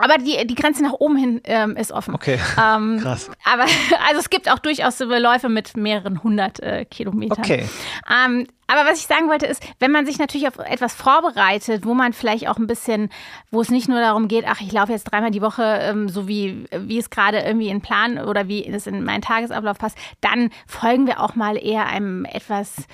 [0.00, 2.14] aber die, die Grenze nach oben hin ähm, ist offen.
[2.14, 2.38] Okay.
[2.62, 3.30] Ähm, Krass.
[3.44, 3.62] Aber
[4.08, 7.38] also es gibt auch durchaus so Läufe mit mehreren hundert äh, Kilometern.
[7.38, 7.68] Okay.
[8.08, 11.92] Ähm, aber was ich sagen wollte ist, wenn man sich natürlich auf etwas vorbereitet, wo
[11.92, 13.10] man vielleicht auch ein bisschen,
[13.50, 16.28] wo es nicht nur darum geht, ach, ich laufe jetzt dreimal die Woche, ähm, so
[16.28, 20.50] wie, wie es gerade irgendwie in Plan oder wie es in meinen Tagesablauf passt, dann
[20.68, 22.86] folgen wir auch mal eher einem etwas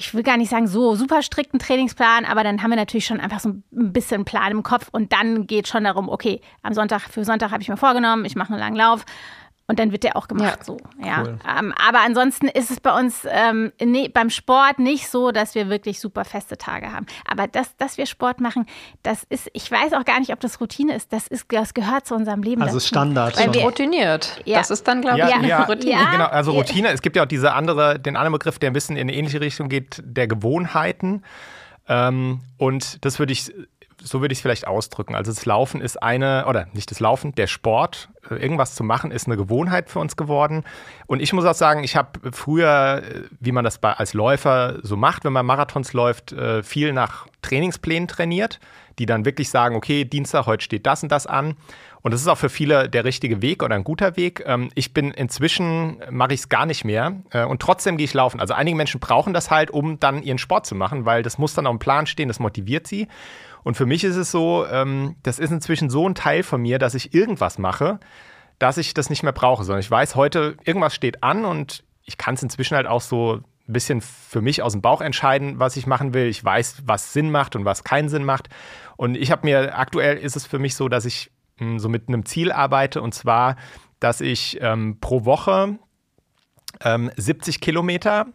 [0.00, 3.20] ich will gar nicht sagen, so super strikten Trainingsplan, aber dann haben wir natürlich schon
[3.20, 7.02] einfach so ein bisschen Plan im Kopf und dann geht schon darum, okay, am Sonntag,
[7.02, 9.04] für Sonntag habe ich mir vorgenommen, ich mache einen langen Lauf
[9.70, 10.78] und dann wird der auch gemacht ja, so.
[11.00, 11.22] Ja.
[11.22, 11.38] Cool.
[11.48, 15.68] Ähm, aber ansonsten ist es bei uns ähm, nee, beim Sport nicht so, dass wir
[15.68, 17.06] wirklich super feste Tage haben.
[17.24, 18.66] Aber das, dass wir Sport machen,
[19.04, 21.12] das ist, ich weiß auch gar nicht, ob das Routine ist.
[21.12, 22.62] Das ist, das gehört zu unserem Leben.
[22.62, 22.88] Also dazu.
[22.88, 23.38] Standard.
[23.38, 24.40] Weil wir routiniert.
[24.44, 24.58] Ja.
[24.58, 25.92] Das ist dann, glaube ich, ja, ja, Routine.
[25.92, 26.88] Ja, genau, also Routine.
[26.88, 29.40] Es gibt ja auch diese andere, den anderen Begriff, der ein bisschen in eine ähnliche
[29.40, 31.22] Richtung geht, der Gewohnheiten.
[31.86, 33.52] Ähm, und das würde ich
[34.02, 35.14] so würde ich es vielleicht ausdrücken.
[35.14, 39.10] Also das Laufen ist eine, oder nicht das Laufen, der Sport, äh, irgendwas zu machen,
[39.10, 40.64] ist eine Gewohnheit für uns geworden.
[41.06, 44.78] Und ich muss auch sagen, ich habe früher, äh, wie man das bei, als Läufer
[44.82, 48.60] so macht, wenn man Marathons läuft, äh, viel nach Trainingsplänen trainiert,
[48.98, 51.56] die dann wirklich sagen, okay, Dienstag, heute steht das und das an.
[52.02, 54.42] Und das ist auch für viele der richtige Weg oder ein guter Weg.
[54.46, 57.16] Ähm, ich bin inzwischen, mache ich es gar nicht mehr
[57.48, 58.40] und trotzdem gehe ich laufen.
[58.40, 61.54] Also einige Menschen brauchen das halt, um dann ihren Sport zu machen, weil das muss
[61.54, 63.08] dann auf dem Plan stehen, das motiviert sie.
[63.62, 66.78] Und für mich ist es so, ähm, das ist inzwischen so ein Teil von mir,
[66.78, 68.00] dass ich irgendwas mache,
[68.58, 72.18] dass ich das nicht mehr brauche, sondern ich weiß heute, irgendwas steht an und ich
[72.18, 75.76] kann es inzwischen halt auch so ein bisschen für mich aus dem Bauch entscheiden, was
[75.76, 76.26] ich machen will.
[76.26, 78.48] Ich weiß, was Sinn macht und was keinen Sinn macht.
[78.96, 81.88] Und ich habe mir, aktuell ist es für mich so, dass ich mh, hm, so
[81.88, 83.56] mit einem Ziel arbeite und zwar,
[84.00, 85.78] dass ich ähm, pro Woche
[86.82, 88.26] ähm, 70 Kilometer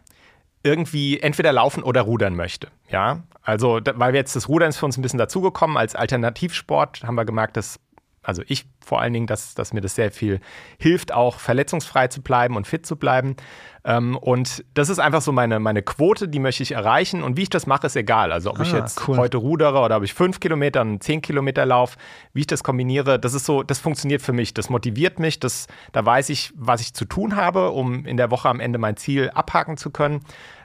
[0.66, 2.68] irgendwie entweder laufen oder rudern möchte.
[2.90, 7.04] Ja, also weil wir jetzt das Rudern ist für uns ein bisschen dazugekommen als Alternativsport,
[7.04, 7.78] haben wir gemerkt, dass
[8.26, 10.40] also ich vor allen Dingen, dass, dass mir das sehr viel
[10.78, 13.36] hilft, auch verletzungsfrei zu bleiben und fit zu bleiben.
[13.84, 17.22] Ähm, und das ist einfach so meine, meine Quote, die möchte ich erreichen.
[17.22, 18.32] Und wie ich das mache, ist egal.
[18.32, 19.16] Also ob ah, ich jetzt cool.
[19.16, 21.98] heute rudere oder ob ich fünf Kilometer und zehn Kilometer laufe,
[22.32, 24.54] wie ich das kombiniere, das ist so, das funktioniert für mich.
[24.54, 25.38] Das motiviert mich.
[25.38, 28.78] Das, da weiß ich, was ich zu tun habe, um in der Woche am Ende
[28.78, 30.20] mein Ziel abhaken zu können.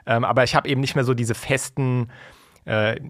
[0.06, 2.10] Ähm, aber ich habe eben nicht mehr so diese festen
[2.64, 3.00] äh,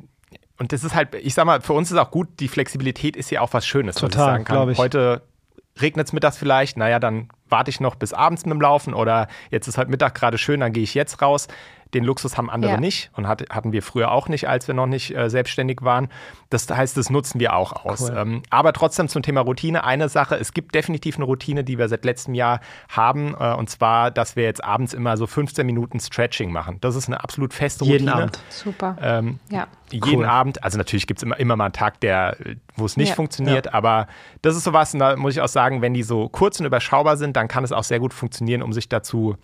[0.59, 3.31] und das ist halt, ich sag mal, für uns ist auch gut, die Flexibilität ist
[3.31, 4.69] ja auch was Schönes, Total, was ich sagen kann.
[4.71, 4.79] Ich.
[4.79, 5.23] Heute
[5.81, 9.29] regnet es mittags vielleicht, naja, dann warte ich noch bis abends mit dem Laufen oder
[9.51, 11.49] jetzt ist halt Mittag gerade schön, dann gehe ich jetzt raus.
[11.95, 12.81] Den Luxus haben andere ja.
[12.81, 16.09] nicht und hat, hatten wir früher auch nicht, als wir noch nicht äh, selbstständig waren.
[16.51, 18.11] Das heißt, das nutzen wir auch aus.
[18.11, 18.17] Cool.
[18.17, 20.37] Ähm, aber trotzdem zum Thema Routine eine Sache.
[20.37, 23.35] Es gibt definitiv eine Routine, die wir seit letztem Jahr haben.
[23.39, 26.79] Äh, und zwar, dass wir jetzt abends immer so 15 Minuten Stretching machen.
[26.81, 27.99] Das ist eine absolut feste Routine.
[27.99, 28.39] Jeden Abend.
[28.49, 28.97] Super.
[29.01, 29.67] Ähm, ja.
[29.91, 30.25] Jeden cool.
[30.25, 30.65] Abend.
[30.65, 32.37] Also natürlich gibt es immer, immer mal einen Tag, der,
[32.77, 33.15] wo es nicht ja.
[33.15, 33.67] funktioniert.
[33.67, 33.75] Ja.
[33.75, 34.07] Aber
[34.41, 37.19] das ist sowas, und da muss ich auch sagen, wenn die so kurz und überschaubar
[37.19, 39.37] sind, dann kann es auch sehr gut funktionieren, um sich dazu zu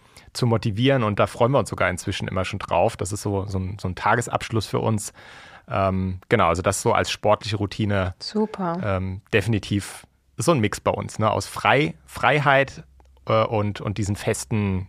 [0.47, 1.03] motivieren.
[1.03, 2.97] Und da freuen wir uns sogar inzwischen immer schon drauf.
[2.97, 5.13] Das ist so, so, ein, so ein Tagesabschluss für uns.
[5.71, 8.15] Ähm, genau, also das so als sportliche Routine.
[8.19, 8.81] Super.
[8.83, 11.31] Ähm, definitiv so ein Mix bei uns, ne?
[11.31, 12.85] Aus Frei, Freiheit
[13.27, 14.87] äh, und, und diesen festen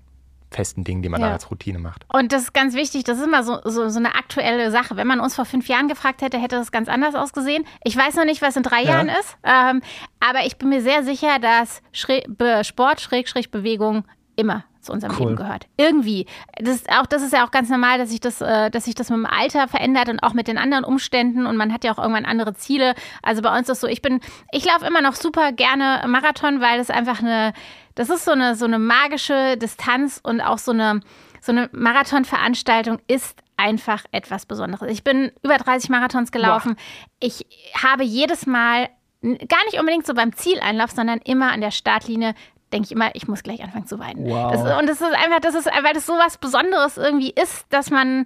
[0.51, 1.27] festen Dingen, die man ja.
[1.27, 2.05] dann als Routine macht.
[2.11, 4.95] Und das ist ganz wichtig, das ist immer so, so, so, eine aktuelle Sache.
[4.95, 7.65] Wenn man uns vor fünf Jahren gefragt hätte, hätte das ganz anders ausgesehen.
[7.83, 8.89] Ich weiß noch nicht, was in drei ja.
[8.89, 9.81] Jahren ist, ähm,
[10.19, 12.23] aber ich bin mir sehr sicher, dass Schre
[12.63, 15.27] Sport, Schrägstrich, Bewegung immer zu unserem cool.
[15.27, 15.67] Leben gehört.
[15.77, 16.25] Irgendwie.
[16.57, 18.95] Das ist auch, das ist ja auch ganz normal, dass sich das, äh, dass sich
[18.95, 21.91] das mit dem Alter verändert und auch mit den anderen Umständen und man hat ja
[21.91, 22.95] auch irgendwann andere Ziele.
[23.21, 24.19] Also bei uns ist das so, ich bin,
[24.51, 27.53] ich laufe immer noch super gerne Marathon, weil das einfach eine,
[27.95, 31.01] das ist so eine, so eine magische Distanz und auch so eine,
[31.41, 34.89] so eine Marathonveranstaltung ist einfach etwas Besonderes.
[34.89, 36.75] Ich bin über 30 Marathons gelaufen.
[36.75, 36.83] Wow.
[37.19, 37.45] Ich
[37.81, 38.89] habe jedes Mal
[39.21, 42.33] gar nicht unbedingt so beim Zieleinlauf, sondern immer an der Startlinie
[42.71, 44.25] denke ich immer, ich muss gleich anfangen zu weinen.
[44.25, 44.51] Wow.
[44.51, 47.89] Das, und das ist einfach, das ist, weil das so was Besonderes irgendwie ist, dass
[47.89, 48.25] man,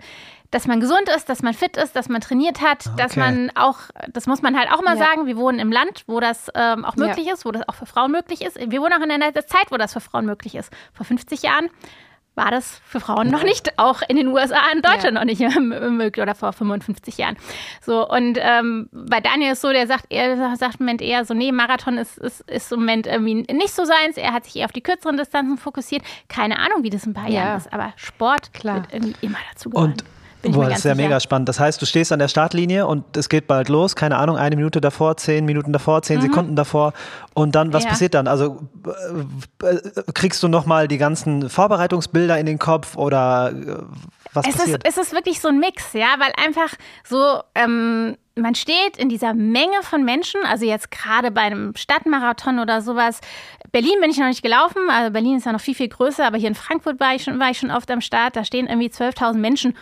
[0.52, 2.96] dass man gesund ist, dass man fit ist, dass man trainiert hat, okay.
[2.98, 3.80] dass man auch,
[4.12, 5.06] das muss man halt auch mal ja.
[5.06, 7.34] sagen, wir wohnen im Land, wo das ähm, auch möglich ja.
[7.34, 8.60] ist, wo das auch für Frauen möglich ist.
[8.60, 10.72] Wir wohnen auch in einer Zeit, wo das für Frauen möglich ist.
[10.94, 11.70] Vor 50 Jahren
[12.36, 15.12] war das für Frauen noch nicht, auch in den USA, in Deutschland ja.
[15.12, 17.38] noch nicht möglich oder vor 55 Jahren.
[17.82, 21.34] So, und ähm, bei Daniel ist so, der sagt, er sagt im Moment eher so,
[21.34, 24.18] nee, Marathon ist, ist, ist im Moment irgendwie nicht so seins.
[24.18, 26.04] Er hat sich eher auf die kürzeren Distanzen fokussiert.
[26.28, 27.46] Keine Ahnung, wie das in ein paar ja.
[27.46, 28.78] Jahren ist, aber Sport Klar.
[28.78, 29.92] wird irgendwie immer dazu gehören.
[29.92, 30.04] Und
[30.52, 31.48] Boah, das ist ja mega spannend.
[31.48, 34.56] Das heißt, du stehst an der Startlinie und es geht bald los, keine Ahnung, eine
[34.56, 36.24] Minute davor, zehn Minuten davor, zehn mhm.
[36.24, 36.94] Sekunden davor.
[37.34, 37.90] Und dann, was ja.
[37.90, 38.28] passiert dann?
[38.28, 38.60] Also
[39.64, 39.82] äh, äh,
[40.14, 43.78] kriegst du nochmal die ganzen Vorbereitungsbilder in den Kopf oder äh,
[44.34, 44.86] was es passiert?
[44.86, 49.10] Ist, es ist wirklich so ein Mix, ja, weil einfach so, ähm, man steht in
[49.10, 53.20] dieser Menge von Menschen, also jetzt gerade bei einem Stadtmarathon oder sowas.
[53.72, 56.38] Berlin bin ich noch nicht gelaufen, also Berlin ist ja noch viel, viel größer, aber
[56.38, 58.36] hier in Frankfurt war ich schon, war ich schon oft am Start.
[58.36, 59.76] Da stehen irgendwie 12.000 Menschen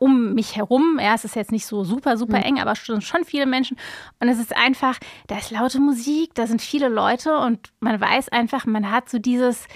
[0.00, 0.98] um mich herum.
[1.00, 2.44] Ja, es ist jetzt nicht so super, super mhm.
[2.44, 3.76] eng, aber schon, schon viele Menschen.
[4.18, 4.98] Und es ist einfach,
[5.28, 9.18] da ist laute Musik, da sind viele Leute und man weiß einfach, man hat so
[9.18, 9.66] dieses,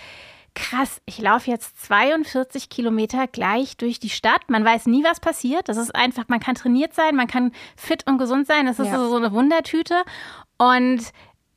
[0.54, 4.48] krass, ich laufe jetzt 42 Kilometer gleich durch die Stadt.
[4.48, 5.68] Man weiß nie, was passiert.
[5.68, 8.64] Das ist einfach, man kann trainiert sein, man kann fit und gesund sein.
[8.64, 8.98] Das ist ja.
[8.98, 10.02] so eine Wundertüte.
[10.56, 11.02] Und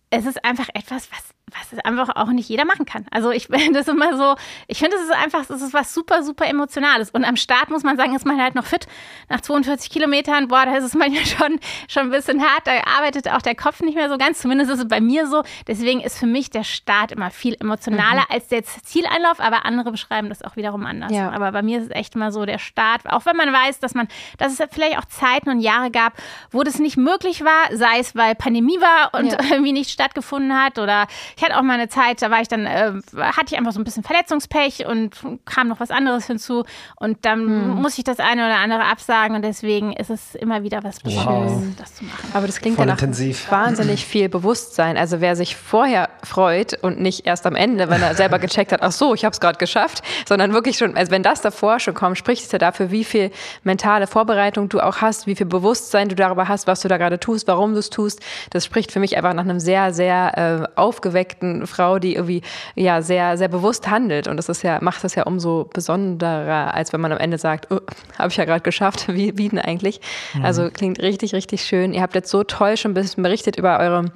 [0.09, 3.05] es ist einfach etwas, was was einfach auch nicht jeder machen kann.
[3.11, 4.35] Also ich finde das immer so,
[4.67, 7.09] ich finde, es ist einfach, es ist was super, super Emotionales.
[7.11, 8.87] Und am Start muss man sagen, ist man halt noch fit.
[9.29, 12.65] Nach 42 Kilometern, boah, da ist es manchmal schon, schon ein bisschen hart.
[12.67, 14.39] Da arbeitet auch der Kopf nicht mehr so ganz.
[14.39, 15.43] Zumindest ist es bei mir so.
[15.67, 18.33] Deswegen ist für mich der Start immer viel emotionaler mhm.
[18.33, 19.39] als der Zieleinlauf.
[19.39, 21.11] Aber andere beschreiben das auch wiederum anders.
[21.11, 21.31] Ja.
[21.31, 23.09] Aber bei mir ist es echt immer so der Start.
[23.09, 26.13] Auch wenn man weiß, dass man, dass es vielleicht auch Zeiten und Jahre gab,
[26.51, 27.75] wo das nicht möglich war.
[27.75, 29.37] Sei es, weil Pandemie war und ja.
[29.51, 31.07] irgendwie nicht stattgefunden hat oder
[31.37, 33.79] ich hatte auch mal eine Zeit, da war ich dann, äh, hatte ich einfach so
[33.79, 35.11] ein bisschen Verletzungspech und
[35.45, 36.63] kam noch was anderes hinzu.
[36.95, 37.75] Und dann hm.
[37.75, 39.35] muss ich das eine oder andere absagen.
[39.35, 41.63] Und deswegen ist es immer wieder was Besonderes, wow.
[41.77, 42.31] das zu machen.
[42.33, 44.97] Aber das klingt ja nach wahnsinnig viel Bewusstsein.
[44.97, 48.81] Also wer sich vorher freut und nicht erst am Ende, wenn er selber gecheckt hat,
[48.81, 51.93] ach so, ich habe es gerade geschafft, sondern wirklich schon, also wenn das davor schon
[51.93, 53.29] kommt, spricht es ja dafür, wie viel
[53.61, 57.19] mentale Vorbereitung du auch hast, wie viel Bewusstsein du darüber hast, was du da gerade
[57.19, 58.21] tust, warum du es tust.
[58.49, 62.41] Das spricht für mich einfach nach einem sehr, sehr äh, aufgeweckten aufgeweckten Frau, die irgendwie
[62.75, 64.27] ja sehr, sehr bewusst handelt.
[64.27, 67.71] Und das ist ja, macht das ja umso besonderer, als wenn man am Ende sagt,
[67.71, 67.79] oh,
[68.17, 69.99] habe ich ja gerade geschafft, wie, wie denn eigentlich?
[70.33, 70.45] Mhm.
[70.45, 71.93] Also klingt richtig, richtig schön.
[71.93, 74.11] Ihr habt jetzt so toll schon ein bisschen berichtet über eure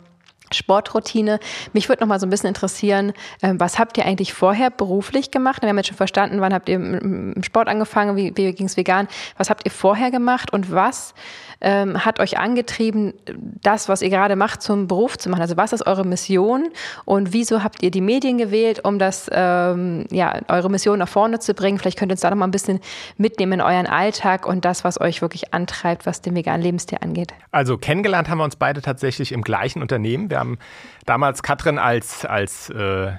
[0.56, 1.40] Sportroutine.
[1.74, 5.32] Mich würde noch mal so ein bisschen interessieren, ähm, was habt ihr eigentlich vorher beruflich
[5.32, 5.62] gemacht?
[5.62, 8.78] Wir haben jetzt schon verstanden, wann habt ihr im Sport angefangen, wie, wie ging es
[8.78, 9.08] vegan?
[9.38, 11.14] Was habt ihr vorher gemacht und was
[11.62, 13.14] ähm, hat euch angetrieben,
[13.62, 15.42] das, was ihr gerade macht, zum Beruf zu machen?
[15.42, 16.70] Also was ist eure Mission
[17.06, 21.40] und wieso habt ihr die Medien gewählt, um das, ähm, ja, eure Mission nach vorne
[21.40, 21.78] zu bringen?
[21.78, 22.80] Vielleicht könnt ihr uns da noch mal ein bisschen
[23.18, 27.34] mitnehmen in euren Alltag und das, was euch wirklich antreibt, was den veganen Lebensstil angeht.
[27.52, 30.30] Also kennengelernt haben wir uns beide tatsächlich im gleichen Unternehmen.
[30.30, 30.60] Wir haben
[31.06, 33.14] damals Katrin als, als äh,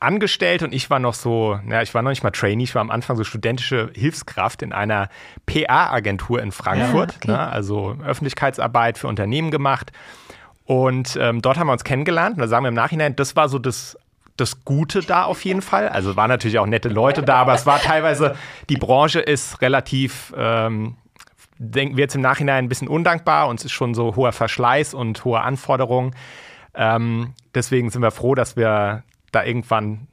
[0.00, 2.80] angestellt und ich war noch so, ja, ich war noch nicht mal Trainee, ich war
[2.80, 5.08] am Anfang so studentische Hilfskraft in einer
[5.46, 7.30] PR-Agentur in Frankfurt, ja, okay.
[7.30, 9.92] ne, also Öffentlichkeitsarbeit für Unternehmen gemacht.
[10.64, 13.48] Und ähm, dort haben wir uns kennengelernt und da sagen wir im Nachhinein, das war
[13.48, 13.96] so das
[14.38, 15.88] das Gute da auf jeden Fall.
[15.88, 18.36] Also waren natürlich auch nette Leute da, aber es war teilweise,
[18.68, 20.96] die Branche ist relativ, ähm,
[21.58, 24.94] denken wir jetzt im Nachhinein ein bisschen undankbar und es ist schon so hoher Verschleiß
[24.94, 26.14] und hohe Anforderungen.
[26.78, 29.02] Ähm, deswegen sind wir froh, dass wir
[29.32, 30.06] da irgendwann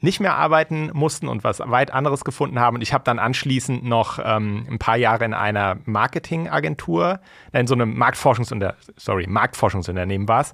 [0.00, 2.76] nicht mehr arbeiten mussten und was weit anderes gefunden haben.
[2.76, 7.20] Und ich habe dann anschließend noch ähm, ein paar Jahre in einer Marketingagentur,
[7.52, 10.52] in so einem Marktforschungsunter sorry, Marktforschungsunternehmen war es,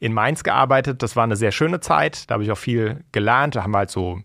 [0.00, 1.02] in Mainz gearbeitet.
[1.02, 2.28] Das war eine sehr schöne Zeit.
[2.28, 3.56] Da habe ich auch viel gelernt.
[3.56, 4.20] Da haben wir halt so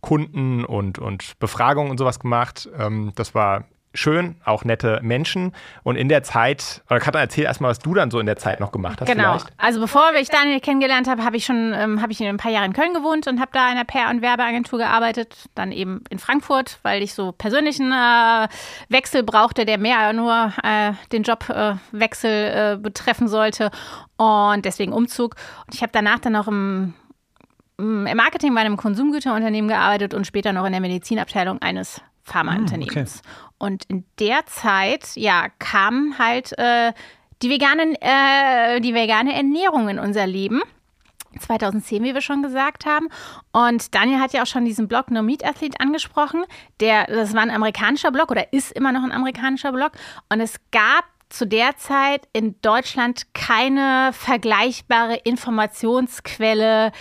[0.00, 2.68] Kunden und, und Befragungen und sowas gemacht.
[2.78, 3.64] Ähm, das war
[3.98, 5.52] schön, auch nette Menschen.
[5.82, 8.60] Und in der Zeit, oder Katrin, erzähl erstmal, was du dann so in der Zeit
[8.60, 9.08] noch gemacht hast.
[9.08, 9.38] Genau.
[9.38, 9.52] Vielleicht.
[9.58, 12.66] Also bevor ich Daniel kennengelernt habe, habe ich schon ähm, habe ich ein paar Jahre
[12.66, 15.48] in Köln gewohnt und habe da in einer PR- und Werbeagentur gearbeitet.
[15.54, 18.48] Dann eben in Frankfurt, weil ich so persönlichen äh,
[18.88, 23.70] Wechsel brauchte, der mehr nur äh, den Jobwechsel äh, betreffen sollte.
[24.16, 25.34] Und deswegen Umzug.
[25.66, 26.94] Und ich habe danach dann noch im
[27.80, 33.22] im Marketing bei einem Konsumgüterunternehmen gearbeitet und später noch in der Medizinabteilung eines Pharmaunternehmens.
[33.24, 33.47] Ah, okay.
[33.58, 36.92] Und in der Zeit, ja, kam halt äh,
[37.42, 40.62] die, vegane, äh, die vegane Ernährung in unser Leben.
[41.38, 43.08] 2010, wie wir schon gesagt haben.
[43.52, 46.44] Und Daniel hat ja auch schon diesen Blog No Meat Athlete angesprochen.
[46.80, 49.92] Der, das war ein amerikanischer Blog oder ist immer noch ein amerikanischer Blog.
[50.30, 56.92] Und es gab zu der Zeit in Deutschland keine vergleichbare Informationsquelle,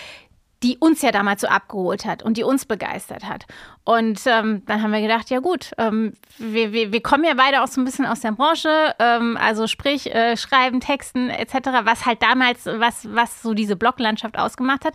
[0.64, 3.46] die uns ja damals so abgeholt hat und die uns begeistert hat.
[3.88, 7.64] Und ähm, dann haben wir gedacht, ja gut, ähm, wir, wir, wir kommen ja beide
[7.64, 12.06] auch so ein bisschen aus der Branche, ähm, also sprich äh, Schreiben, Texten etc., was
[12.06, 14.94] halt damals, was, was so diese Bloglandschaft ausgemacht hat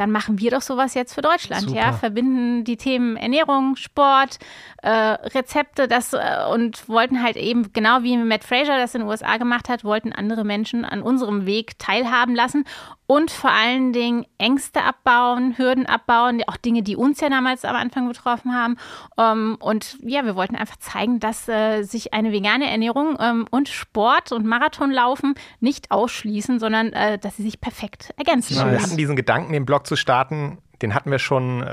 [0.00, 1.76] dann machen wir doch sowas jetzt für Deutschland, Super.
[1.76, 4.38] ja, verbinden die Themen Ernährung, Sport,
[4.82, 6.18] äh, Rezepte, das äh,
[6.50, 10.14] und wollten halt eben genau wie Matt Fraser das in den USA gemacht hat, wollten
[10.14, 12.64] andere Menschen an unserem Weg teilhaben lassen
[13.10, 17.74] und vor allen Dingen Ängste abbauen, Hürden abbauen, auch Dinge, die uns ja damals am
[17.74, 18.76] Anfang betroffen haben.
[19.18, 23.68] Ähm, und ja, wir wollten einfach zeigen, dass äh, sich eine vegane Ernährung ähm, und
[23.68, 28.54] Sport und Marathonlaufen nicht ausschließen, sondern äh, dass sie sich perfekt ergänzen.
[28.54, 31.66] Ja, wir hatten diesen Gedanken, den Blog zu starten, den hatten wir schon, äh,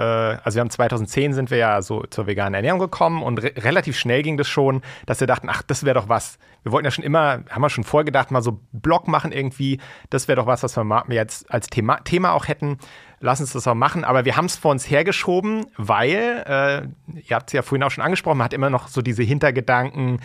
[0.43, 3.97] also wir haben 2010 sind wir ja so zur veganen Ernährung gekommen und re relativ
[3.97, 6.39] schnell ging das schon, dass wir dachten, ach, das wäre doch was.
[6.67, 10.27] Wir wollten ja schon immer, haben wir schon vorgedacht, mal so Blog machen irgendwie, das
[10.27, 12.77] wäre doch was, was wir jetzt als Thema, Thema auch hätten.
[13.21, 17.35] Lass uns das auch machen, aber wir haben es vor uns hergeschoben, weil, äh, ihr
[17.37, 20.19] habt es ja vorhin auch schon angesprochen, man hat immer noch so diese Hintergedanken,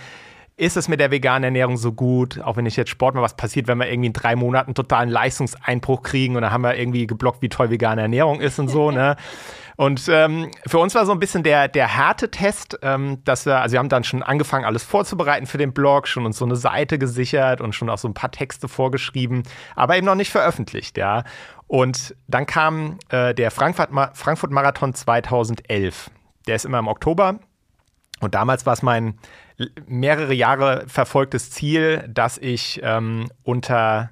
[0.57, 3.36] ist es mit der veganen Ernährung so gut, auch wenn ich jetzt Sport mache, was
[3.36, 7.07] passiert, wenn wir irgendwie in drei Monaten totalen Leistungseinbruch kriegen und dann haben wir irgendwie
[7.07, 9.16] geblockt, wie toll vegane Ernährung ist und so, ne?
[9.83, 13.72] Und ähm, für uns war so ein bisschen der, der Härtetest, ähm, dass wir, also
[13.72, 17.01] wir haben dann schon angefangen, alles vorzubereiten für den Blog, schon uns so eine Seite
[17.01, 19.43] gesichert und schon auch so ein paar Texte vorgeschrieben,
[19.74, 21.24] aber eben noch nicht veröffentlicht, ja.
[21.66, 26.12] Und dann kam äh, der Frankfurt-Marathon 2011.
[26.47, 27.41] Der ist immer im Oktober.
[28.20, 29.18] Und damals war es mein
[29.87, 34.11] mehrere Jahre verfolgtes Ziel, dass ich ähm, unter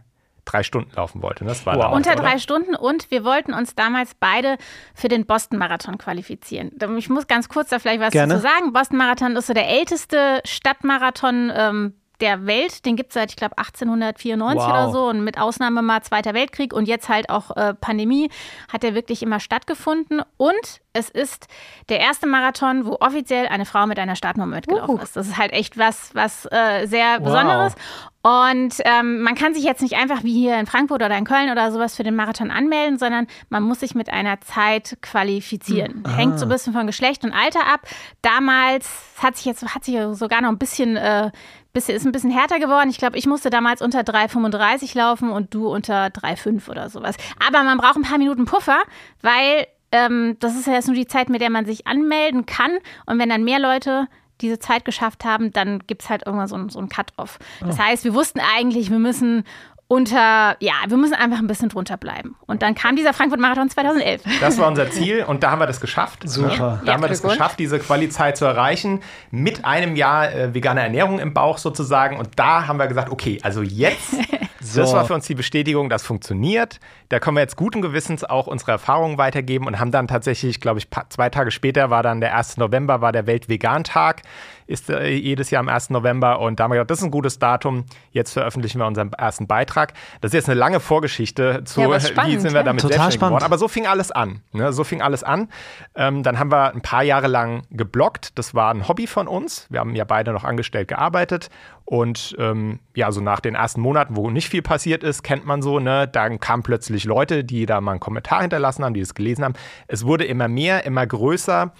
[0.50, 1.44] drei Stunden laufen wollte.
[1.44, 1.82] Das war wow.
[1.84, 2.38] damals, Unter drei oder?
[2.38, 4.56] Stunden und wir wollten uns damals beide
[4.94, 6.72] für den Boston-Marathon qualifizieren.
[6.96, 8.34] Ich muss ganz kurz da vielleicht was Gerne.
[8.34, 8.72] dazu sagen.
[8.72, 12.84] Boston-Marathon ist so der älteste Stadtmarathon ähm, der Welt.
[12.84, 14.68] Den gibt es seit, ich glaube, 1894 wow.
[14.68, 15.08] oder so.
[15.08, 18.30] Und mit Ausnahme mal Zweiter Weltkrieg und jetzt halt auch äh, Pandemie
[18.72, 20.22] hat der wirklich immer stattgefunden.
[20.36, 21.46] Und es ist
[21.88, 25.02] der erste Marathon, wo offiziell eine Frau mit einer Startnummer mitgelaufen uh.
[25.02, 25.16] ist.
[25.16, 27.24] Das ist halt echt was, was äh, sehr wow.
[27.24, 27.74] Besonderes.
[28.22, 31.50] Und ähm, man kann sich jetzt nicht einfach wie hier in Frankfurt oder in Köln
[31.50, 36.04] oder sowas für den Marathon anmelden, sondern man muss sich mit einer Zeit qualifizieren.
[36.04, 36.16] Mhm.
[36.16, 37.80] Hängt so ein bisschen von Geschlecht und Alter ab.
[38.20, 38.90] Damals
[39.22, 41.30] hat sich jetzt hat sich sogar noch ein bisschen äh, bisschen,
[41.74, 42.90] ist ein bisschen härter geworden.
[42.90, 47.16] Ich glaube, ich musste damals unter 3,35 laufen und du unter 3,5 oder sowas.
[47.46, 48.80] Aber man braucht ein paar Minuten Puffer,
[49.22, 52.72] weil ähm, das ist ja jetzt nur die Zeit, mit der man sich anmelden kann.
[53.06, 54.08] Und wenn dann mehr Leute
[54.40, 57.38] diese Zeit geschafft haben, dann gibt es halt irgendwann so, so einen Cut-Off.
[57.60, 57.82] Das oh.
[57.82, 59.44] heißt, wir wussten eigentlich, wir müssen
[59.90, 62.36] unter, ja, wir müssen einfach ein bisschen drunter bleiben.
[62.46, 64.22] Und dann kam dieser Frankfurt-Marathon 2011.
[64.40, 66.20] Das war unser Ziel und da haben wir das geschafft.
[66.28, 66.48] Super.
[66.48, 66.56] Ne?
[66.56, 69.00] Da ja, haben wir das geschafft, diese Quali-Zeit zu erreichen,
[69.32, 72.18] mit einem Jahr äh, veganer Ernährung im Bauch sozusagen.
[72.18, 74.12] Und da haben wir gesagt, okay, also jetzt,
[74.60, 74.80] so.
[74.80, 76.78] das war für uns die Bestätigung, das funktioniert.
[77.08, 80.78] Da können wir jetzt guten Gewissens auch unsere Erfahrungen weitergeben und haben dann tatsächlich, glaube
[80.78, 82.58] ich, zwei Tage später war dann der 1.
[82.58, 84.22] November, war der Weltvegan-Tag
[84.70, 85.90] ist äh, jedes Jahr am 1.
[85.90, 86.40] November.
[86.40, 87.84] Und da haben wir gedacht, das ist ein gutes Datum.
[88.12, 89.92] Jetzt veröffentlichen wir unseren ersten Beitrag.
[90.20, 92.88] Das ist jetzt eine lange Vorgeschichte zu, ja, spannend, wie sind wir damit ja.
[92.88, 93.36] selbstständig spannend.
[93.36, 93.44] geworden.
[93.44, 94.42] Aber so fing alles an.
[94.52, 94.72] Ne?
[94.72, 95.48] So fing alles an.
[95.94, 98.38] Ähm, dann haben wir ein paar Jahre lang geblockt.
[98.38, 99.66] Das war ein Hobby von uns.
[99.70, 101.50] Wir haben ja beide noch angestellt gearbeitet.
[101.84, 105.60] Und ähm, ja, so nach den ersten Monaten, wo nicht viel passiert ist, kennt man
[105.60, 109.14] so, ne, dann kamen plötzlich Leute, die da mal einen Kommentar hinterlassen haben, die es
[109.14, 109.54] gelesen haben.
[109.88, 111.72] Es wurde immer mehr, immer größer.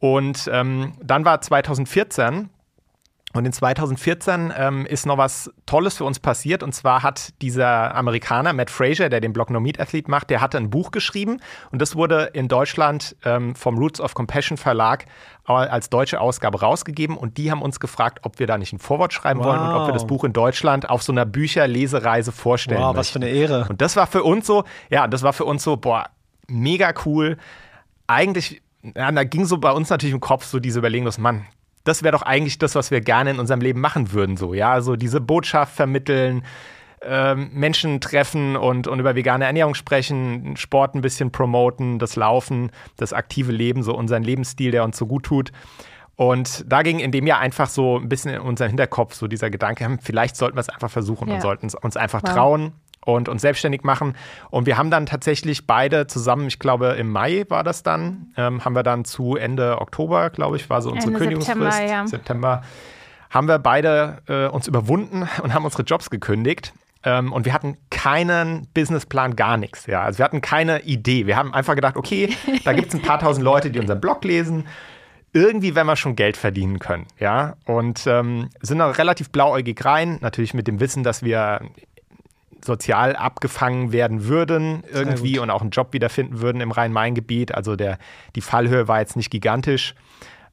[0.00, 2.50] Und ähm, dann war 2014
[3.34, 6.62] und in 2014 ähm, ist noch was Tolles für uns passiert.
[6.62, 10.40] Und zwar hat dieser Amerikaner, Matt Fraser, der den Blog No Meat Athlete macht, der
[10.40, 11.40] hatte ein Buch geschrieben.
[11.70, 15.04] Und das wurde in Deutschland ähm, vom Roots of Compassion Verlag
[15.44, 17.18] als deutsche Ausgabe rausgegeben.
[17.18, 19.46] Und die haben uns gefragt, ob wir da nicht ein Vorwort schreiben wow.
[19.46, 22.80] wollen und ob wir das Buch in Deutschland auf so einer Bücherlesereise vorstellen.
[22.80, 22.98] Wow, möchten.
[22.98, 23.66] was für eine Ehre.
[23.68, 26.08] Und das war für uns so, ja, das war für uns so, boah,
[26.46, 27.36] mega cool.
[28.06, 28.62] Eigentlich
[28.96, 31.46] ja, da ging so bei uns natürlich im Kopf so diese Überlegung, dass Mann,
[31.84, 34.72] das wäre doch eigentlich das, was wir gerne in unserem Leben machen würden, so, ja,
[34.72, 36.44] also diese Botschaft vermitteln,
[37.02, 42.70] ähm, Menschen treffen und, und über vegane Ernährung sprechen, Sport ein bisschen promoten, das Laufen,
[42.96, 45.52] das aktive Leben, so unseren Lebensstil, der uns so gut tut.
[46.16, 49.50] Und da ging in dem Jahr einfach so ein bisschen in unseren Hinterkopf so dieser
[49.50, 51.36] Gedanke, hm, vielleicht sollten wir es einfach versuchen ja.
[51.36, 52.34] und sollten uns einfach wow.
[52.34, 52.72] trauen
[53.08, 54.14] und uns selbstständig machen.
[54.50, 58.64] Und wir haben dann tatsächlich beide zusammen, ich glaube im Mai war das dann, ähm,
[58.64, 62.06] haben wir dann zu Ende Oktober, glaube ich, war so unsere Ende Kündigungsfrist, September, ja.
[62.06, 62.62] September,
[63.30, 66.74] haben wir beide äh, uns überwunden und haben unsere Jobs gekündigt.
[67.04, 69.86] Ähm, und wir hatten keinen Businessplan, gar nichts.
[69.86, 70.02] Ja.
[70.02, 71.26] Also wir hatten keine Idee.
[71.26, 74.24] Wir haben einfach gedacht, okay, da gibt es ein paar tausend Leute, die unseren Blog
[74.24, 74.66] lesen
[75.34, 77.56] irgendwie wenn wir schon Geld verdienen können, ja.
[77.66, 81.60] Und ähm, sind auch relativ blauäugig rein, natürlich mit dem Wissen, dass wir
[82.64, 87.54] sozial abgefangen werden würden irgendwie und auch einen Job wiederfinden würden im Rhein-Main-Gebiet.
[87.54, 87.98] Also der,
[88.34, 89.94] die Fallhöhe war jetzt nicht gigantisch.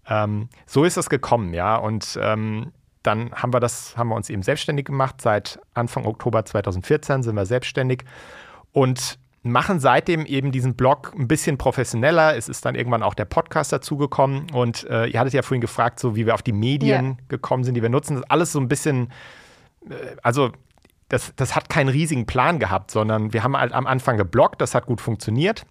[0.08, 1.76] Ähm, so ist es gekommen, ja.
[1.78, 2.72] Und ähm,
[3.03, 5.22] dann haben wir das, haben wir uns eben selbstständig gemacht.
[5.22, 8.03] Seit Anfang Oktober 2014 sind wir selbstständig
[8.72, 12.36] und machen seitdem eben diesen Blog ein bisschen professioneller.
[12.36, 14.49] Es ist dann irgendwann auch der Podcast dazugekommen.
[14.51, 17.18] Und äh, ihr hattet ja vorhin gefragt, so wie wir auf die Medien yeah.
[17.28, 18.16] gekommen sind, die wir nutzen.
[18.16, 19.12] Das ist alles so ein bisschen,
[19.88, 19.93] äh,
[20.24, 20.51] also
[21.10, 24.76] das, das hat keinen riesigen Plan gehabt, sondern wir haben halt am Anfang geblockt, das
[24.76, 25.66] hat gut funktioniert.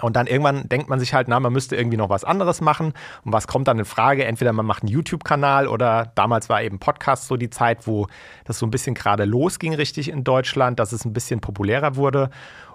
[0.00, 2.94] Und dann irgendwann denkt man sich halt, na, man müsste irgendwie noch was anderes machen.
[3.24, 4.24] Und was kommt dann in Frage?
[4.24, 8.08] Entweder man macht einen YouTube-Kanal oder damals war eben Podcast so die Zeit, wo
[8.44, 12.30] das so ein bisschen gerade losging, richtig in Deutschland, dass es ein bisschen populärer wurde.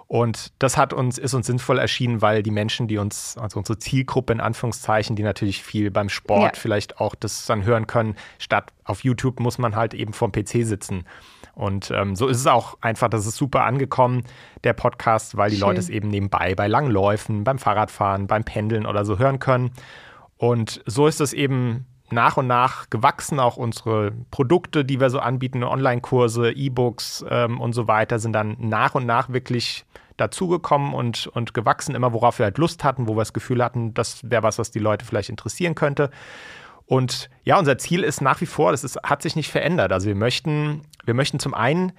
[0.06, 3.78] Und das hat uns, ist uns sinnvoll erschienen, weil die Menschen, die uns, also unsere
[3.78, 6.60] Zielgruppe in Anführungszeichen, die natürlich viel beim Sport ja.
[6.60, 10.64] vielleicht auch das dann hören können, statt auf YouTube muss man halt eben vorm PC
[10.66, 11.04] sitzen.
[11.54, 14.24] Und ähm, so ist es auch einfach, das ist super angekommen,
[14.64, 15.68] der Podcast, weil die Schön.
[15.68, 19.70] Leute es eben nebenbei bei Langläufen, beim Fahrradfahren, beim Pendeln oder so hören können.
[20.36, 23.40] Und so ist es eben nach und nach gewachsen.
[23.40, 28.56] Auch unsere Produkte, die wir so anbieten, Online-Kurse, E-Books ähm, und so weiter, sind dann
[28.58, 29.84] nach und nach wirklich
[30.16, 33.94] dazugekommen und, und gewachsen, immer worauf wir halt Lust hatten, wo wir das Gefühl hatten,
[33.94, 36.10] das wäre was, was die Leute vielleicht interessieren könnte.
[36.90, 39.92] Und ja, unser Ziel ist nach wie vor, das ist, hat sich nicht verändert.
[39.92, 41.92] Also wir möchten, wir möchten zum einen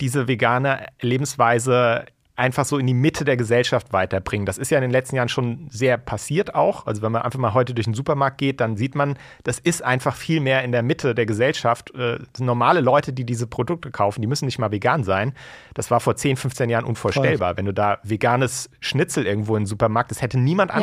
[0.00, 2.04] diese vegane Lebensweise
[2.36, 4.46] einfach so in die Mitte der Gesellschaft weiterbringen.
[4.46, 6.86] Das ist ja in den letzten Jahren schon sehr passiert auch.
[6.86, 9.82] Also wenn man einfach mal heute durch den Supermarkt geht, dann sieht man, das ist
[9.82, 11.92] einfach viel mehr in der Mitte der Gesellschaft.
[11.96, 15.32] Äh, normale Leute, die diese Produkte kaufen, die müssen nicht mal vegan sein.
[15.74, 17.48] Das war vor 10, 15 Jahren unvorstellbar.
[17.48, 17.56] Voll.
[17.56, 20.78] Wenn du da veganes Schnitzel irgendwo im Supermarkt, das hätte niemand ja.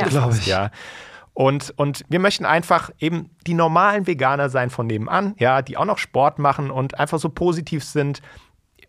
[0.65, 0.71] ja.
[1.33, 5.85] Und, und wir möchten einfach eben die normalen Veganer sein von nebenan, ja, die auch
[5.85, 8.21] noch Sport machen und einfach so positiv sind,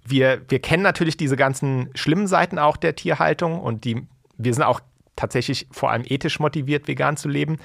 [0.07, 4.62] wir, wir kennen natürlich diese ganzen schlimmen Seiten auch der Tierhaltung und die, wir sind
[4.62, 4.80] auch
[5.16, 7.59] tatsächlich vor allem ethisch motiviert, vegan zu leben.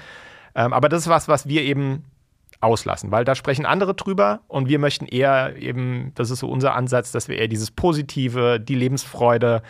[0.54, 2.04] Ähm, aber das ist was, was wir eben
[2.60, 6.74] auslassen, weil da sprechen andere drüber und wir möchten eher eben, das ist so unser
[6.74, 9.62] Ansatz, dass wir eher dieses Positive, die Lebensfreude,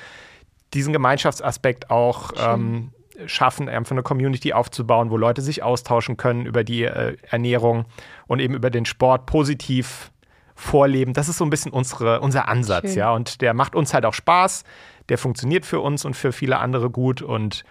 [0.74, 2.92] diesen Gemeinschaftsaspekt auch ähm,
[3.26, 7.84] schaffen, einfach eine Community aufzubauen, wo Leute sich austauschen können über die äh, Ernährung
[8.26, 10.10] und eben über den Sport positiv
[10.54, 11.14] vorleben.
[11.14, 12.98] Das ist so ein bisschen unsere, unser Ansatz, Schön.
[12.98, 13.12] ja.
[13.12, 14.64] Und der macht uns halt auch Spaß.
[15.08, 17.22] Der funktioniert für uns und für viele andere gut.
[17.22, 17.64] Und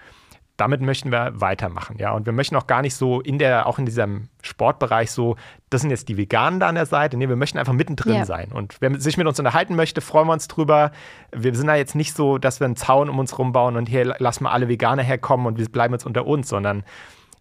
[0.60, 2.12] damit möchten wir weitermachen, ja.
[2.12, 5.38] Und wir möchten auch gar nicht so in der, auch in diesem Sportbereich so,
[5.70, 7.16] das sind jetzt die Veganen da an der Seite.
[7.16, 8.26] Nee, wir möchten einfach mittendrin ja.
[8.26, 8.52] sein.
[8.52, 10.92] Und wer sich mit uns unterhalten möchte, freuen wir uns drüber.
[11.32, 14.06] Wir sind da jetzt nicht so, dass wir einen Zaun um uns rumbauen und hier
[14.20, 16.84] lassen wir alle Veganer herkommen und wir bleiben jetzt unter uns, sondern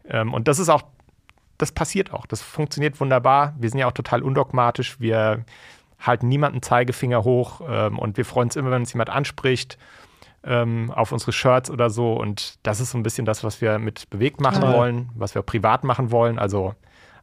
[0.08, 0.82] ähm, und das ist auch
[1.58, 2.24] das passiert auch.
[2.26, 3.54] Das funktioniert wunderbar.
[3.58, 5.00] Wir sind ja auch total undogmatisch.
[5.00, 5.44] Wir
[5.98, 9.76] halten niemanden Zeigefinger hoch ähm, und wir freuen uns immer, wenn uns jemand anspricht
[10.48, 12.14] ähm, auf unsere Shirts oder so.
[12.14, 14.72] Und das ist so ein bisschen das, was wir mit bewegt machen Toll.
[14.72, 16.38] wollen, was wir privat machen wollen.
[16.38, 16.74] Also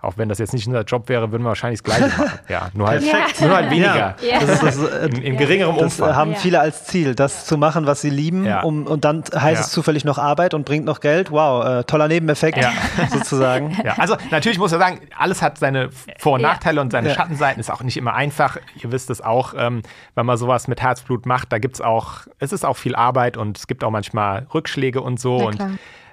[0.05, 2.31] auch wenn das jetzt nicht unser Job wäre, würden wir wahrscheinlich das Gleiche machen.
[2.49, 3.13] Ja, nur halt, ja.
[3.41, 4.15] nur halt weniger.
[4.21, 4.39] Ja.
[4.39, 6.15] Das ist das, in, in geringerem das Umfang.
[6.15, 8.47] haben viele als Ziel, das zu machen, was sie lieben.
[8.63, 11.31] Um, und dann heißt es zufällig noch Arbeit und bringt noch Geld.
[11.31, 12.59] Wow, äh, toller Nebeneffekt
[13.11, 13.75] sozusagen.
[13.83, 15.89] Ja, also natürlich muss man sagen, alles hat seine
[16.19, 17.59] Vor- und Nachteile und seine Schattenseiten.
[17.59, 18.57] Ist auch nicht immer einfach.
[18.81, 19.81] Ihr wisst es auch, ähm,
[20.13, 23.37] wenn man sowas mit Herzblut macht, da gibt es auch, es ist auch viel Arbeit
[23.37, 25.37] und es gibt auch manchmal Rückschläge und so.
[25.37, 25.59] Und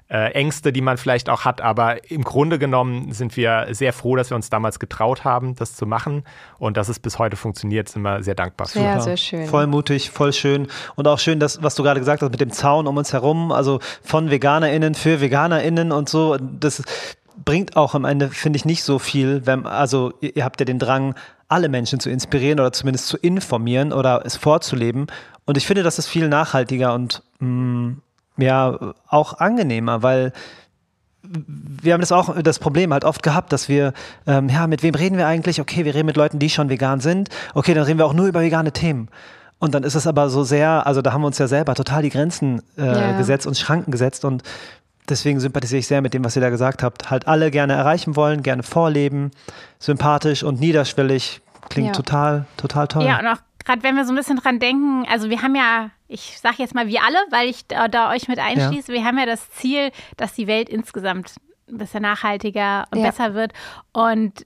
[0.09, 1.61] äh, Ängste, die man vielleicht auch hat.
[1.61, 5.75] Aber im Grunde genommen sind wir sehr froh, dass wir uns damals getraut haben, das
[5.75, 6.25] zu machen.
[6.59, 8.79] Und dass es bis heute funktioniert, sind wir sehr dankbar für.
[8.79, 9.47] Sehr, sehr schön.
[9.47, 10.69] Voll mutig, voll schön.
[10.97, 13.53] Und auch schön, dass, was du gerade gesagt hast mit dem Zaun um uns herum,
[13.53, 16.37] also von VeganerInnen für VeganerInnen und so.
[16.39, 16.83] Das
[17.45, 20.79] bringt auch am Ende, finde ich, nicht so viel, wenn, also ihr habt ja den
[20.79, 21.15] Drang,
[21.49, 25.07] alle Menschen zu inspirieren oder zumindest zu informieren oder es vorzuleben.
[25.45, 28.03] Und ich finde, das ist viel nachhaltiger und mh, mm,
[28.37, 28.79] ja
[29.09, 30.33] auch angenehmer, weil
[31.23, 33.93] wir haben das auch das Problem halt oft gehabt, dass wir,
[34.27, 35.61] ähm, ja, mit wem reden wir eigentlich?
[35.61, 37.29] Okay, wir reden mit Leuten, die schon vegan sind.
[37.55, 39.09] Okay, dann reden wir auch nur über vegane Themen.
[39.59, 42.03] Und dann ist es aber so sehr, also da haben wir uns ja selber total
[42.03, 43.17] die Grenzen äh, ja.
[43.17, 44.43] gesetzt und Schranken gesetzt und
[45.09, 47.11] deswegen sympathisiere ich sehr mit dem, was ihr da gesagt habt.
[47.11, 49.31] Halt alle gerne erreichen wollen, gerne vorleben,
[49.79, 51.41] sympathisch und niederschwellig.
[51.69, 51.93] Klingt ja.
[51.93, 53.05] total, total toll.
[53.05, 55.91] Ja, und auch gerade wenn wir so ein bisschen dran denken, also wir haben ja,
[56.09, 58.99] ich sage jetzt mal wir alle, weil ich da, da euch mit einschließe, ja.
[58.99, 61.35] wir haben ja das Ziel, dass die Welt insgesamt
[61.69, 63.07] ein bisschen nachhaltiger und ja.
[63.07, 63.53] besser wird.
[63.93, 64.45] Und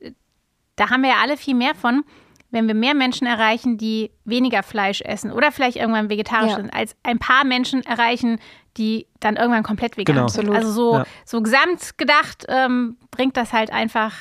[0.76, 2.04] da haben wir ja alle viel mehr von,
[2.50, 6.56] wenn wir mehr Menschen erreichen, die weniger Fleisch essen oder vielleicht irgendwann vegetarisch ja.
[6.56, 8.38] sind, als ein paar Menschen erreichen,
[8.76, 10.28] die dann irgendwann komplett vegan genau.
[10.28, 10.50] sind.
[10.50, 14.12] Also so, so gesamt gedacht ähm, bringt das halt einfach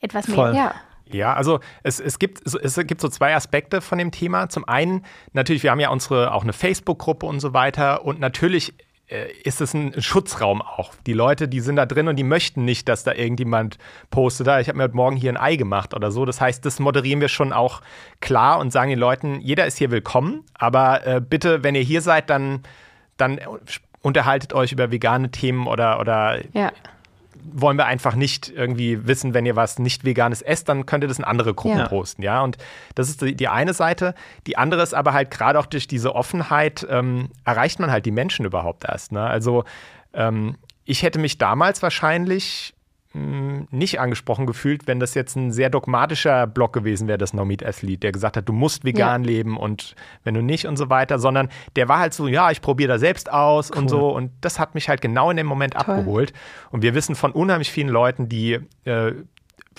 [0.00, 0.36] etwas mehr.
[0.36, 0.54] Voll.
[0.54, 0.74] Ja.
[1.10, 4.48] Ja, also es, es, gibt, es gibt so zwei Aspekte von dem Thema.
[4.48, 8.74] Zum einen, natürlich, wir haben ja unsere auch eine Facebook-Gruppe und so weiter und natürlich
[9.08, 10.94] äh, ist es ein Schutzraum auch.
[11.06, 13.76] Die Leute, die sind da drin und die möchten nicht, dass da irgendjemand
[14.10, 16.24] postet, ah, ich habe mir heute Morgen hier ein Ei gemacht oder so.
[16.24, 17.82] Das heißt, das moderieren wir schon auch
[18.20, 22.00] klar und sagen den Leuten, jeder ist hier willkommen, aber äh, bitte, wenn ihr hier
[22.00, 22.62] seid, dann,
[23.18, 23.40] dann
[24.00, 26.72] unterhaltet euch über vegane Themen oder, oder ja
[27.52, 31.08] wollen wir einfach nicht irgendwie wissen, wenn ihr was nicht veganes esst, dann könnt ihr
[31.08, 31.88] das in andere Gruppen ja.
[31.88, 32.42] posten, ja.
[32.42, 32.58] Und
[32.94, 34.14] das ist die, die, eine Seite.
[34.46, 38.10] Die andere ist aber halt gerade auch durch diese Offenheit ähm, erreicht man halt die
[38.10, 39.12] Menschen überhaupt erst.
[39.12, 39.22] Ne?
[39.22, 39.64] Also
[40.12, 42.74] ähm, ich hätte mich damals wahrscheinlich
[43.14, 47.64] nicht angesprochen gefühlt, wenn das jetzt ein sehr dogmatischer Blog gewesen wäre, das No Meat
[47.64, 49.28] Athlete, der gesagt hat, du musst vegan ja.
[49.28, 49.94] leben und
[50.24, 52.98] wenn du nicht und so weiter, sondern der war halt so, ja, ich probiere da
[52.98, 53.78] selbst aus cool.
[53.78, 55.82] und so und das hat mich halt genau in dem Moment Toll.
[55.82, 56.32] abgeholt
[56.70, 59.12] und wir wissen von unheimlich vielen Leuten, die äh,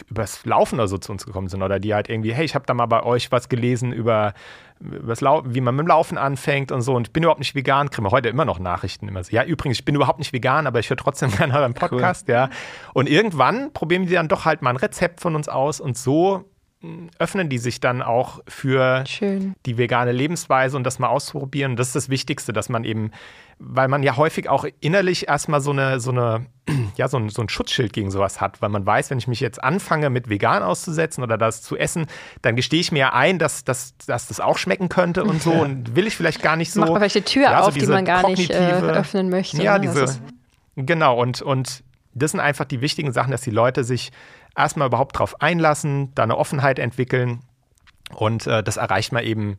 [0.09, 2.65] übers Laufen oder so zu uns gekommen sind oder die halt irgendwie, hey, ich habe
[2.65, 4.33] da mal bei euch was gelesen über
[4.79, 8.05] wie man mit dem Laufen anfängt und so und ich bin überhaupt nicht vegan, kriegen
[8.05, 9.31] wir heute immer noch Nachrichten immer so.
[9.31, 12.33] Ja, übrigens, ich bin überhaupt nicht vegan, aber ich höre trotzdem gerne euren Podcast, cool.
[12.33, 12.49] ja.
[12.93, 16.45] Und irgendwann probieren die dann doch halt mal ein Rezept von uns aus und so
[17.19, 19.55] öffnen die sich dann auch für Schön.
[19.65, 21.75] die vegane Lebensweise und das mal ausprobieren.
[21.75, 23.11] das ist das Wichtigste, dass man eben
[23.57, 26.45] weil man ja häufig auch innerlich erstmal so eine, so eine,
[26.97, 29.39] ja, so ein, so ein Schutzschild gegen sowas hat, weil man weiß, wenn ich mich
[29.39, 32.07] jetzt anfange, mit vegan auszusetzen oder das zu essen,
[32.41, 35.51] dann gestehe ich mir ja ein, dass, dass, dass das auch schmecken könnte und so
[35.51, 36.81] und will ich vielleicht gar nicht so.
[36.81, 39.61] Macht man vielleicht die Tür ja, auf, so die man gar nicht äh, öffnen möchte.
[39.61, 39.87] Ja, ne?
[39.87, 40.19] diese,
[40.75, 41.83] genau, und, und
[42.13, 44.11] das sind einfach die wichtigen Sachen, dass die Leute sich
[44.55, 47.41] erstmal überhaupt darauf einlassen, da eine Offenheit entwickeln
[48.13, 49.57] und äh, das erreicht man eben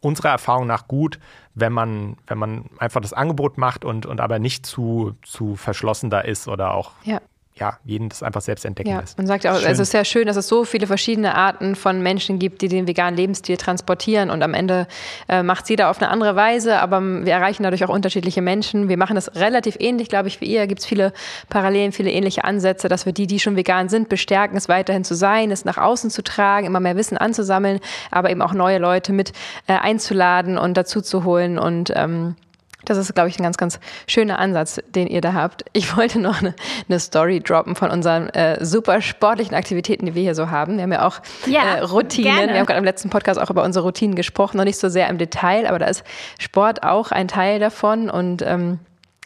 [0.00, 1.18] unserer Erfahrung nach gut,
[1.54, 6.08] wenn man, wenn man einfach das Angebot macht und, und aber nicht zu, zu verschlossen
[6.08, 7.20] da ist oder auch ja
[7.58, 9.18] ja, jeden das einfach selbst entdecken ja, lässt.
[9.18, 9.68] Man sagt ja auch, schön.
[9.68, 12.68] also es ist sehr schön, dass es so viele verschiedene Arten von Menschen gibt, die
[12.68, 14.86] den veganen Lebensstil transportieren und am Ende
[15.28, 18.88] äh, macht es jeder auf eine andere Weise, aber wir erreichen dadurch auch unterschiedliche Menschen.
[18.88, 20.66] Wir machen das relativ ähnlich, glaube ich, wie ihr.
[20.66, 21.12] Gibt es viele
[21.48, 25.14] Parallelen, viele ähnliche Ansätze, dass wir die, die schon vegan sind, bestärken, es weiterhin zu
[25.14, 27.80] sein, es nach außen zu tragen, immer mehr Wissen anzusammeln,
[28.10, 29.32] aber eben auch neue Leute mit
[29.66, 32.36] äh, einzuladen und dazu zu holen und ähm,
[32.84, 35.64] das ist, glaube ich, ein ganz, ganz schöner Ansatz, den ihr da habt.
[35.72, 36.54] Ich wollte noch eine,
[36.88, 40.76] eine Story droppen von unseren äh, super sportlichen Aktivitäten, die wir hier so haben.
[40.76, 42.34] Wir haben ja auch ja, äh, Routinen.
[42.34, 42.52] Gerne.
[42.52, 45.08] Wir haben gerade im letzten Podcast auch über unsere Routinen gesprochen, noch nicht so sehr
[45.08, 46.04] im Detail, aber da ist
[46.38, 48.78] Sport auch ein Teil davon und ähm,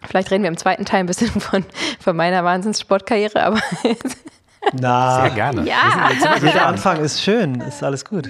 [0.04, 1.64] Vielleicht reden wir im zweiten Teil ein bisschen von,
[2.00, 3.60] von meiner Wahnsinnssportkarriere, aber
[4.72, 5.64] Na, sehr gerne.
[5.66, 6.10] Ja.
[6.42, 8.28] Jeder Anfang ist schön, ist alles gut.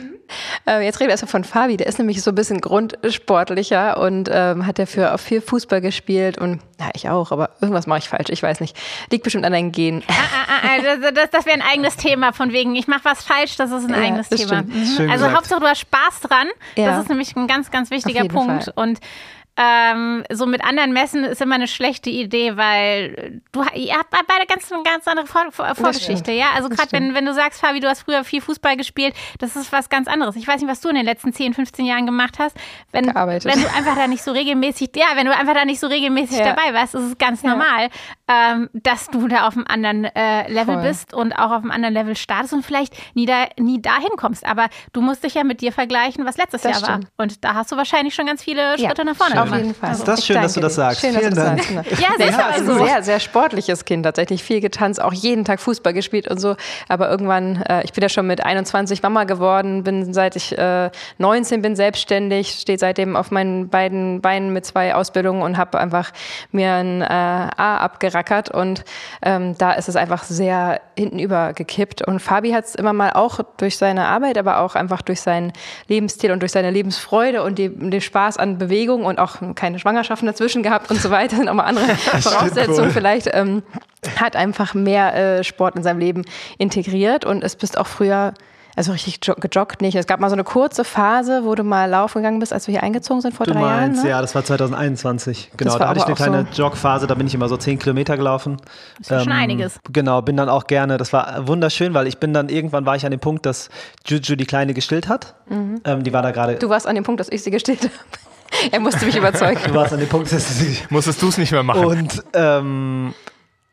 [0.67, 1.77] Äh, jetzt reden wir erstmal von Fabi.
[1.77, 6.39] Der ist nämlich so ein bisschen grundsportlicher und ähm, hat dafür auch viel Fußball gespielt
[6.39, 8.31] und ja, ich auch, aber irgendwas mache ich falsch.
[8.31, 8.77] Ich weiß nicht.
[9.11, 10.03] Liegt bestimmt an deinen Genen.
[10.09, 13.23] Ah, ah, ah, ah das, das wäre ein eigenes Thema von wegen, ich mache was
[13.23, 14.63] falsch, das ist ein ja, eigenes Thema.
[14.63, 15.11] Mhm.
[15.11, 16.49] Also Hauptsache du hast Spaß dran.
[16.77, 16.87] Ja.
[16.87, 18.65] Das ist nämlich ein ganz, ganz wichtiger Punkt.
[18.65, 18.73] Fall.
[18.77, 19.01] Und
[19.57, 24.47] ähm, so mit anderen Messen ist immer eine schlechte Idee, weil du ihr habt beide
[24.47, 26.47] ganz ganz andere Vor Vor Vorgeschichte, ja.
[26.55, 29.71] Also gerade wenn, wenn du sagst, Fabi, du hast früher viel Fußball gespielt, das ist
[29.71, 30.37] was ganz anderes.
[30.37, 32.57] Ich weiß nicht, was du in den letzten 10, 15 Jahren gemacht hast.
[32.93, 33.45] Wenn, Gearbeitet.
[33.45, 36.39] wenn du einfach da nicht so regelmäßig, ja, wenn du einfach da nicht so regelmäßig
[36.39, 36.55] ja.
[36.55, 37.51] dabei warst, ist es ganz ja.
[37.51, 37.91] normal,
[38.29, 40.83] ähm, dass du da auf einem anderen äh, Level Voll.
[40.83, 44.47] bist und auch auf einem anderen Level startest und vielleicht nie, da, nie dahin kommst.
[44.47, 47.11] Aber du musst dich ja mit dir vergleichen, was letztes das Jahr stimmt.
[47.17, 47.25] war.
[47.25, 49.05] Und da hast du wahrscheinlich schon ganz viele Schritte ja.
[49.05, 49.91] nach vorne auf jeden Fall.
[49.91, 51.01] Also, das ist schön, dass du das sagst.
[51.01, 51.63] Schön, Vielen Dank.
[51.63, 54.43] Sagst, ja, sehr, also sehr, sehr sportliches Kind tatsächlich.
[54.43, 56.57] Viel getanzt, auch jeden Tag Fußball gespielt und so.
[56.89, 60.91] Aber irgendwann, äh, ich bin ja schon mit 21 Mama geworden, bin seit ich äh,
[61.19, 66.13] 19 bin selbstständig, stehe seitdem auf meinen beiden Beinen mit zwei Ausbildungen und habe einfach
[66.51, 68.51] mir ein äh, A abgerackert.
[68.51, 68.85] Und
[69.23, 72.07] ähm, da ist es einfach sehr hintenüber gekippt.
[72.07, 75.53] Und Fabi hat es immer mal auch durch seine Arbeit, aber auch einfach durch seinen
[75.89, 80.27] Lebensstil und durch seine Lebensfreude und die, den Spaß an Bewegung und auch keine Schwangerschaften
[80.27, 83.63] dazwischen gehabt und so weiter, sind auch mal andere Voraussetzungen vielleicht, ähm,
[84.17, 86.25] hat einfach mehr äh, Sport in seinem Leben
[86.59, 88.35] integriert und es bist auch früher
[88.75, 89.97] also richtig gejoggt nicht.
[89.97, 92.73] Es gab mal so eine kurze Phase, wo du mal laufen gegangen bist, als wir
[92.73, 94.07] hier eingezogen sind vor du drei meinst, Jahren.
[94.07, 94.11] Ne?
[94.11, 95.53] Ja, das war 2021.
[95.57, 98.17] Genau, da hatte ich eine kleine so Jogphase, da bin ich immer so zehn Kilometer
[98.17, 98.57] gelaufen.
[98.99, 99.79] Das ist ähm, schon einiges.
[99.93, 103.05] Genau, bin dann auch gerne, das war wunderschön, weil ich bin dann irgendwann war ich
[103.05, 103.69] an dem Punkt, dass
[104.07, 105.35] Juju die Kleine gestillt hat.
[105.49, 105.81] Mhm.
[105.85, 106.55] Ähm, die war da gerade.
[106.55, 107.93] Du warst an dem Punkt, dass ich sie gestillt habe.
[108.71, 109.61] Er musste mich überzeugen.
[109.67, 111.85] Du warst an dem Punkt, dass du Musstest du es nicht mehr machen.
[111.85, 113.15] Und ähm,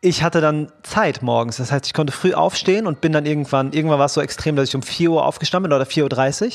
[0.01, 1.57] ich hatte dann Zeit morgens.
[1.57, 4.55] Das heißt, ich konnte früh aufstehen und bin dann irgendwann, irgendwann war es so extrem,
[4.55, 6.51] dass ich um 4 Uhr aufgestanden bin oder 4.30 Uhr,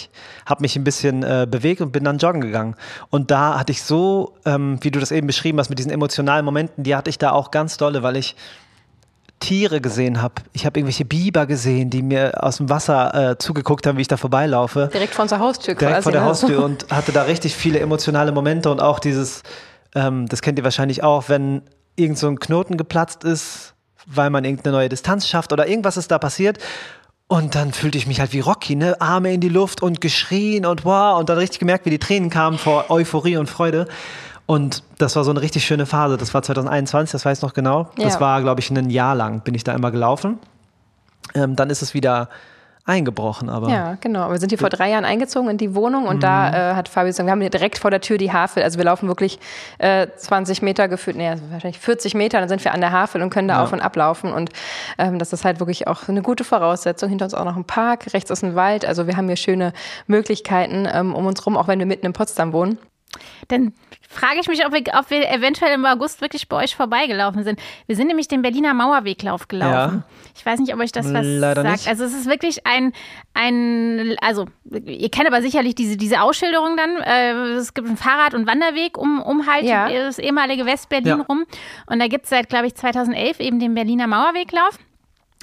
[0.47, 2.75] habe mich ein bisschen äh, bewegt und bin dann joggen gegangen.
[3.11, 6.45] Und da hatte ich so, ähm, wie du das eben beschrieben hast, mit diesen emotionalen
[6.45, 8.35] Momenten, die hatte ich da auch ganz dolle, weil ich
[9.45, 10.37] Tiere gesehen habe.
[10.55, 14.09] Ich habe irgendwelche Biber gesehen, die mir aus dem Wasser äh, zugeguckt haben, wie ich
[14.09, 14.89] da vorbeilaufe.
[14.91, 16.03] Direkt vor unserer Haustür Direkt quasi.
[16.05, 16.27] vor der ne?
[16.29, 19.43] Haustür und hatte da richtig viele emotionale Momente und auch dieses,
[19.95, 21.61] ähm, das kennt ihr wahrscheinlich auch, wenn
[21.95, 23.75] irgend so ein Knoten geplatzt ist,
[24.07, 26.59] weil man irgendeine neue Distanz schafft oder irgendwas ist da passiert.
[27.27, 28.99] Und dann fühlte ich mich halt wie Rocky, ne?
[29.01, 31.19] Arme in die Luft und geschrien und wow.
[31.19, 33.89] Und dann richtig gemerkt, wie die Tränen kamen vor Euphorie und Freude.
[34.47, 36.17] Und das war so eine richtig schöne Phase.
[36.17, 37.91] Das war 2021, das weiß ich noch genau.
[37.97, 38.05] Ja.
[38.05, 40.39] Das war, glaube ich, ein Jahr lang bin ich da immer gelaufen.
[41.35, 42.29] Ähm, dann ist es wieder
[42.87, 43.71] eingebrochen, aber.
[43.71, 44.31] Ja, genau.
[44.31, 46.21] Wir sind hier vor drei Jahren eingezogen in die Wohnung und mhm.
[46.21, 48.63] da äh, hat Fabio gesagt, wir haben hier direkt vor der Tür die Havel.
[48.63, 49.39] Also wir laufen wirklich
[49.79, 53.23] äh, 20 Meter gefühlt, nee, also wahrscheinlich 40 Meter, dann sind wir an der Havel
[53.23, 53.63] und können da ja.
[53.63, 54.33] auf und ablaufen.
[54.33, 54.51] Und
[54.99, 57.09] ähm, das ist halt wirklich auch eine gute Voraussetzung.
[57.09, 58.85] Hinter uns auch noch ein Park, rechts ist ein Wald.
[58.85, 59.73] Also wir haben hier schöne
[60.07, 62.79] Möglichkeiten ähm, um uns rum, auch wenn wir mitten in Potsdam wohnen.
[63.49, 63.73] Dann
[64.15, 67.61] frage ich mich, ob wir, ob wir eventuell im August wirklich bei euch vorbeigelaufen sind.
[67.87, 70.05] Wir sind nämlich den Berliner Mauerweglauf gelaufen.
[70.09, 70.15] Ja.
[70.37, 71.73] Ich weiß nicht, ob euch das was Leider sagt.
[71.79, 71.89] Nicht.
[71.89, 72.93] Also es ist wirklich ein,
[73.35, 74.47] ein, also
[74.85, 76.97] ihr kennt aber sicherlich diese, diese Ausschilderung dann.
[76.97, 79.89] Äh, es gibt einen Fahrrad- und Wanderweg um, um halt ja.
[79.89, 81.25] das ehemalige Westberlin ja.
[81.29, 81.45] rum.
[81.87, 84.79] Und da gibt es seit, glaube ich, 2011 eben den Berliner Mauerweglauf.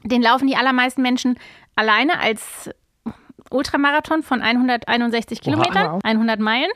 [0.03, 1.37] Den laufen die allermeisten Menschen
[1.75, 2.69] alleine als
[3.53, 6.69] Ultramarathon von 161 Kilometern, 100 Meilen.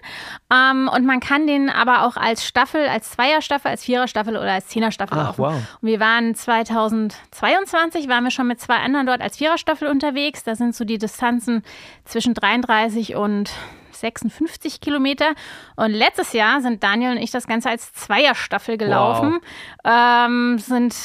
[0.52, 4.68] Ähm, und man kann den aber auch als Staffel, als Zweierstaffel, als Viererstaffel oder als
[4.68, 5.42] Zehnerstaffel laufen.
[5.42, 5.54] Wow.
[5.82, 10.44] Und wir waren 2022, waren wir schon mit zwei anderen dort als Viererstaffel unterwegs.
[10.44, 11.64] Da sind so die Distanzen
[12.04, 13.52] zwischen 33 und
[13.92, 15.34] 56 Kilometer.
[15.76, 19.40] Und letztes Jahr sind Daniel und ich das Ganze als Zweierstaffel gelaufen.
[19.84, 20.28] Wow.
[20.28, 20.96] Ähm, sind,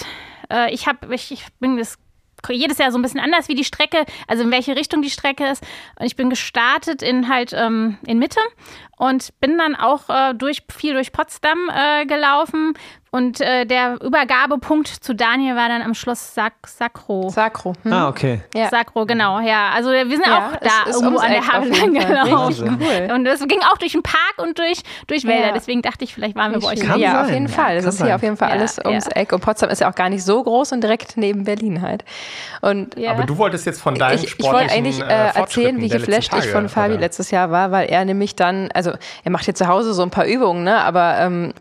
[0.51, 1.99] äh, ich habe, ich, ich bin das
[2.49, 5.47] jedes Jahr so ein bisschen anders, wie die Strecke, also in welche Richtung die Strecke
[5.47, 5.63] ist.
[5.99, 8.41] Und ich bin gestartet in halt ähm, in Mitte
[8.97, 12.75] und bin dann auch äh, durch viel durch Potsdam äh, gelaufen,
[13.13, 17.29] und äh, der Übergabepunkt zu Daniel war dann am Schluss Sac Sacro.
[17.29, 17.73] Sacro.
[17.83, 17.93] Hm?
[17.93, 18.41] Ah, okay.
[18.55, 18.69] Ja.
[18.69, 19.71] Sacro, genau, ja.
[19.75, 22.79] Also wir sind ja, auch da irgendwo an der Havel gelaufen.
[22.81, 23.13] Cool.
[23.13, 25.49] Und das ging auch durch den Park und durch, durch Wälder.
[25.49, 25.53] Ja.
[25.53, 26.81] Deswegen dachte ich, vielleicht waren wir bei euch.
[26.81, 27.25] Kann ja, sein.
[27.25, 27.77] auf jeden Fall.
[27.79, 29.33] Es ist hier auf jeden Fall alles ums Eck.
[29.33, 32.05] Und Potsdam ist ja auch gar nicht so groß und direkt neben Berlin halt.
[32.61, 35.89] Und Aber du wolltest jetzt von deinem ich, ich wollte eigentlich äh, äh erzählen, wie
[35.89, 37.01] geflasht ich von Fabi oder?
[37.01, 38.93] letztes Jahr war, weil er nämlich dann, also
[39.25, 40.79] er macht hier zu Hause so ein paar Übungen, ne?
[40.79, 41.53] aber ähm,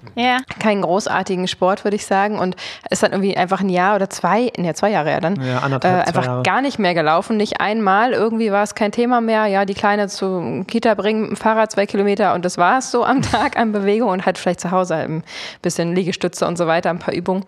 [0.59, 2.39] keinen großartigen Sport, würde ich sagen.
[2.39, 2.55] Und
[2.89, 5.87] ist dann irgendwie einfach ein Jahr oder zwei, ne, zwei Jahre ja dann, ja, äh,
[5.87, 6.43] einfach Jahre.
[6.43, 7.37] gar nicht mehr gelaufen.
[7.37, 9.45] Nicht einmal, irgendwie war es kein Thema mehr.
[9.47, 12.91] Ja, die Kleine zu Kita bringen mit dem Fahrrad zwei Kilometer und das war es
[12.91, 15.23] so am Tag an Bewegung und halt vielleicht zu Hause ein
[15.61, 17.45] bisschen Liegestütze und so weiter, ein paar Übungen.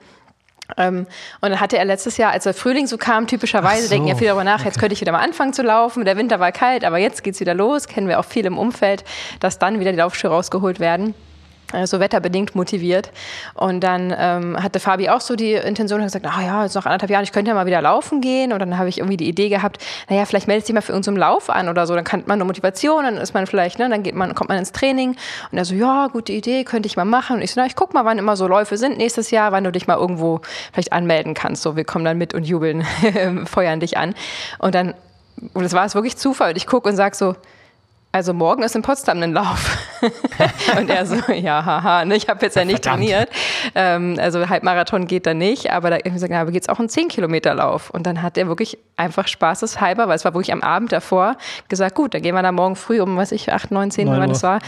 [0.77, 1.05] Ähm,
[1.41, 3.89] und dann hatte er letztes Jahr, als der Frühling so kam, typischerweise so.
[3.89, 4.67] denken ja viele darüber nach, okay.
[4.67, 6.05] jetzt könnte ich wieder mal anfangen zu laufen.
[6.05, 7.87] Der Winter war kalt, aber jetzt geht es wieder los.
[7.87, 9.03] Kennen wir auch viel im Umfeld,
[9.39, 11.13] dass dann wieder die Laufschuhe rausgeholt werden
[11.85, 13.11] so wetterbedingt motiviert.
[13.53, 16.85] Und dann ähm, hatte Fabi auch so die Intention, hat gesagt, ah ja, jetzt noch
[16.85, 18.53] anderthalb Jahre, ich könnte ja mal wieder laufen gehen.
[18.53, 21.17] Und dann habe ich irgendwie die Idee gehabt, naja, vielleicht meldet sich mal für irgendeinen
[21.17, 21.95] Lauf an oder so.
[21.95, 24.57] Dann kann man eine Motivation, dann ist man vielleicht, ne, dann geht man, kommt man
[24.57, 25.15] ins Training.
[25.51, 27.37] Und er so, ja, gute Idee, könnte ich mal machen.
[27.37, 29.63] Und ich so, na, ich guck mal, wann immer so Läufe sind nächstes Jahr, wann
[29.63, 30.41] du dich mal irgendwo
[30.71, 31.63] vielleicht anmelden kannst.
[31.63, 32.85] So, wir kommen dann mit und jubeln,
[33.45, 34.13] feuern dich an.
[34.59, 34.93] Und dann,
[35.53, 36.51] und das war es wirklich Zufall.
[36.51, 37.35] Und ich gucke und sag so,
[38.11, 39.77] also morgen ist in Potsdam ein Lauf.
[40.77, 43.07] und er so, ja, haha, ne, ich habe jetzt ja nicht Verdammt.
[43.07, 43.29] trainiert.
[43.73, 46.89] Ähm, also Halbmarathon geht da nicht, aber da ich gesagt, na, aber geht's auch einen
[46.89, 47.89] 10 Kilometer Lauf.
[47.89, 51.37] Und dann hat er wirklich einfach spaßeshalber, weil es war wirklich am Abend davor,
[51.69, 54.29] gesagt, gut, dann gehen wir da morgen früh um, was ich, 8, 9, 10, wann
[54.29, 54.59] das war,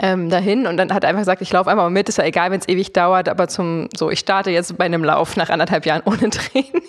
[0.00, 2.24] ähm, dahin und dann hat er einfach gesagt, ich laufe einfach mal mit, ist ja
[2.24, 5.50] egal, wenn es ewig dauert, aber zum so, ich starte jetzt bei einem Lauf nach
[5.50, 6.82] anderthalb Jahren ohne Training.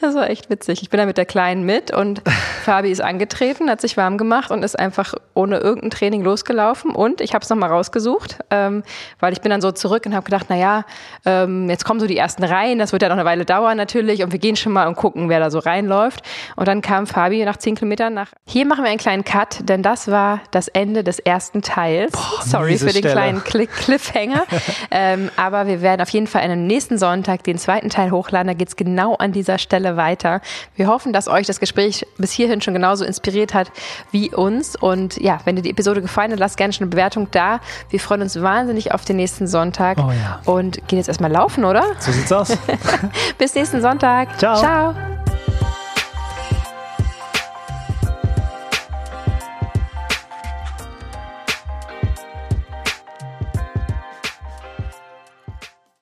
[0.00, 0.82] das war echt witzig.
[0.82, 2.22] Ich bin da mit der Kleinen mit und
[2.64, 7.20] Fabi ist angetreten, hat sich warm gemacht und ist einfach ohne irgendein Training losgelaufen und
[7.20, 8.82] ich habe es nochmal rausgesucht, ähm,
[9.20, 10.84] weil ich bin dann so zurück und habe gedacht, naja,
[11.24, 14.22] ähm, jetzt kommen so die ersten Reihen, das wird ja noch eine Weile dauern natürlich
[14.22, 16.22] und wir gehen schon mal und gucken, wer da so reinläuft
[16.56, 18.30] und dann kam Fabi nach zehn Kilometern nach.
[18.46, 22.12] Hier machen wir einen kleinen Cut, denn das war das Ende des ersten Teils.
[22.16, 23.12] Boah, Sorry für den Stelle.
[23.12, 24.44] kleinen Cliffhanger.
[24.90, 28.48] ähm, aber wir werden auf jeden Fall am nächsten Sonntag den zweiten Teil hochladen.
[28.48, 30.40] Da geht es genau an dieser Stelle weiter.
[30.74, 33.70] Wir hoffen, dass euch das Gespräch bis hierhin schon genauso inspiriert hat
[34.10, 34.76] wie uns.
[34.76, 37.60] Und ja, wenn dir die Episode gefallen hat, lasst gerne schon eine Bewertung da.
[37.90, 39.98] Wir freuen uns wahnsinnig auf den nächsten Sonntag.
[39.98, 40.40] Oh ja.
[40.44, 41.84] Und gehen jetzt erstmal laufen, oder?
[41.98, 42.56] So sieht's aus.
[43.38, 44.38] bis nächsten Sonntag.
[44.38, 44.56] Ciao.
[44.56, 44.94] Ciao.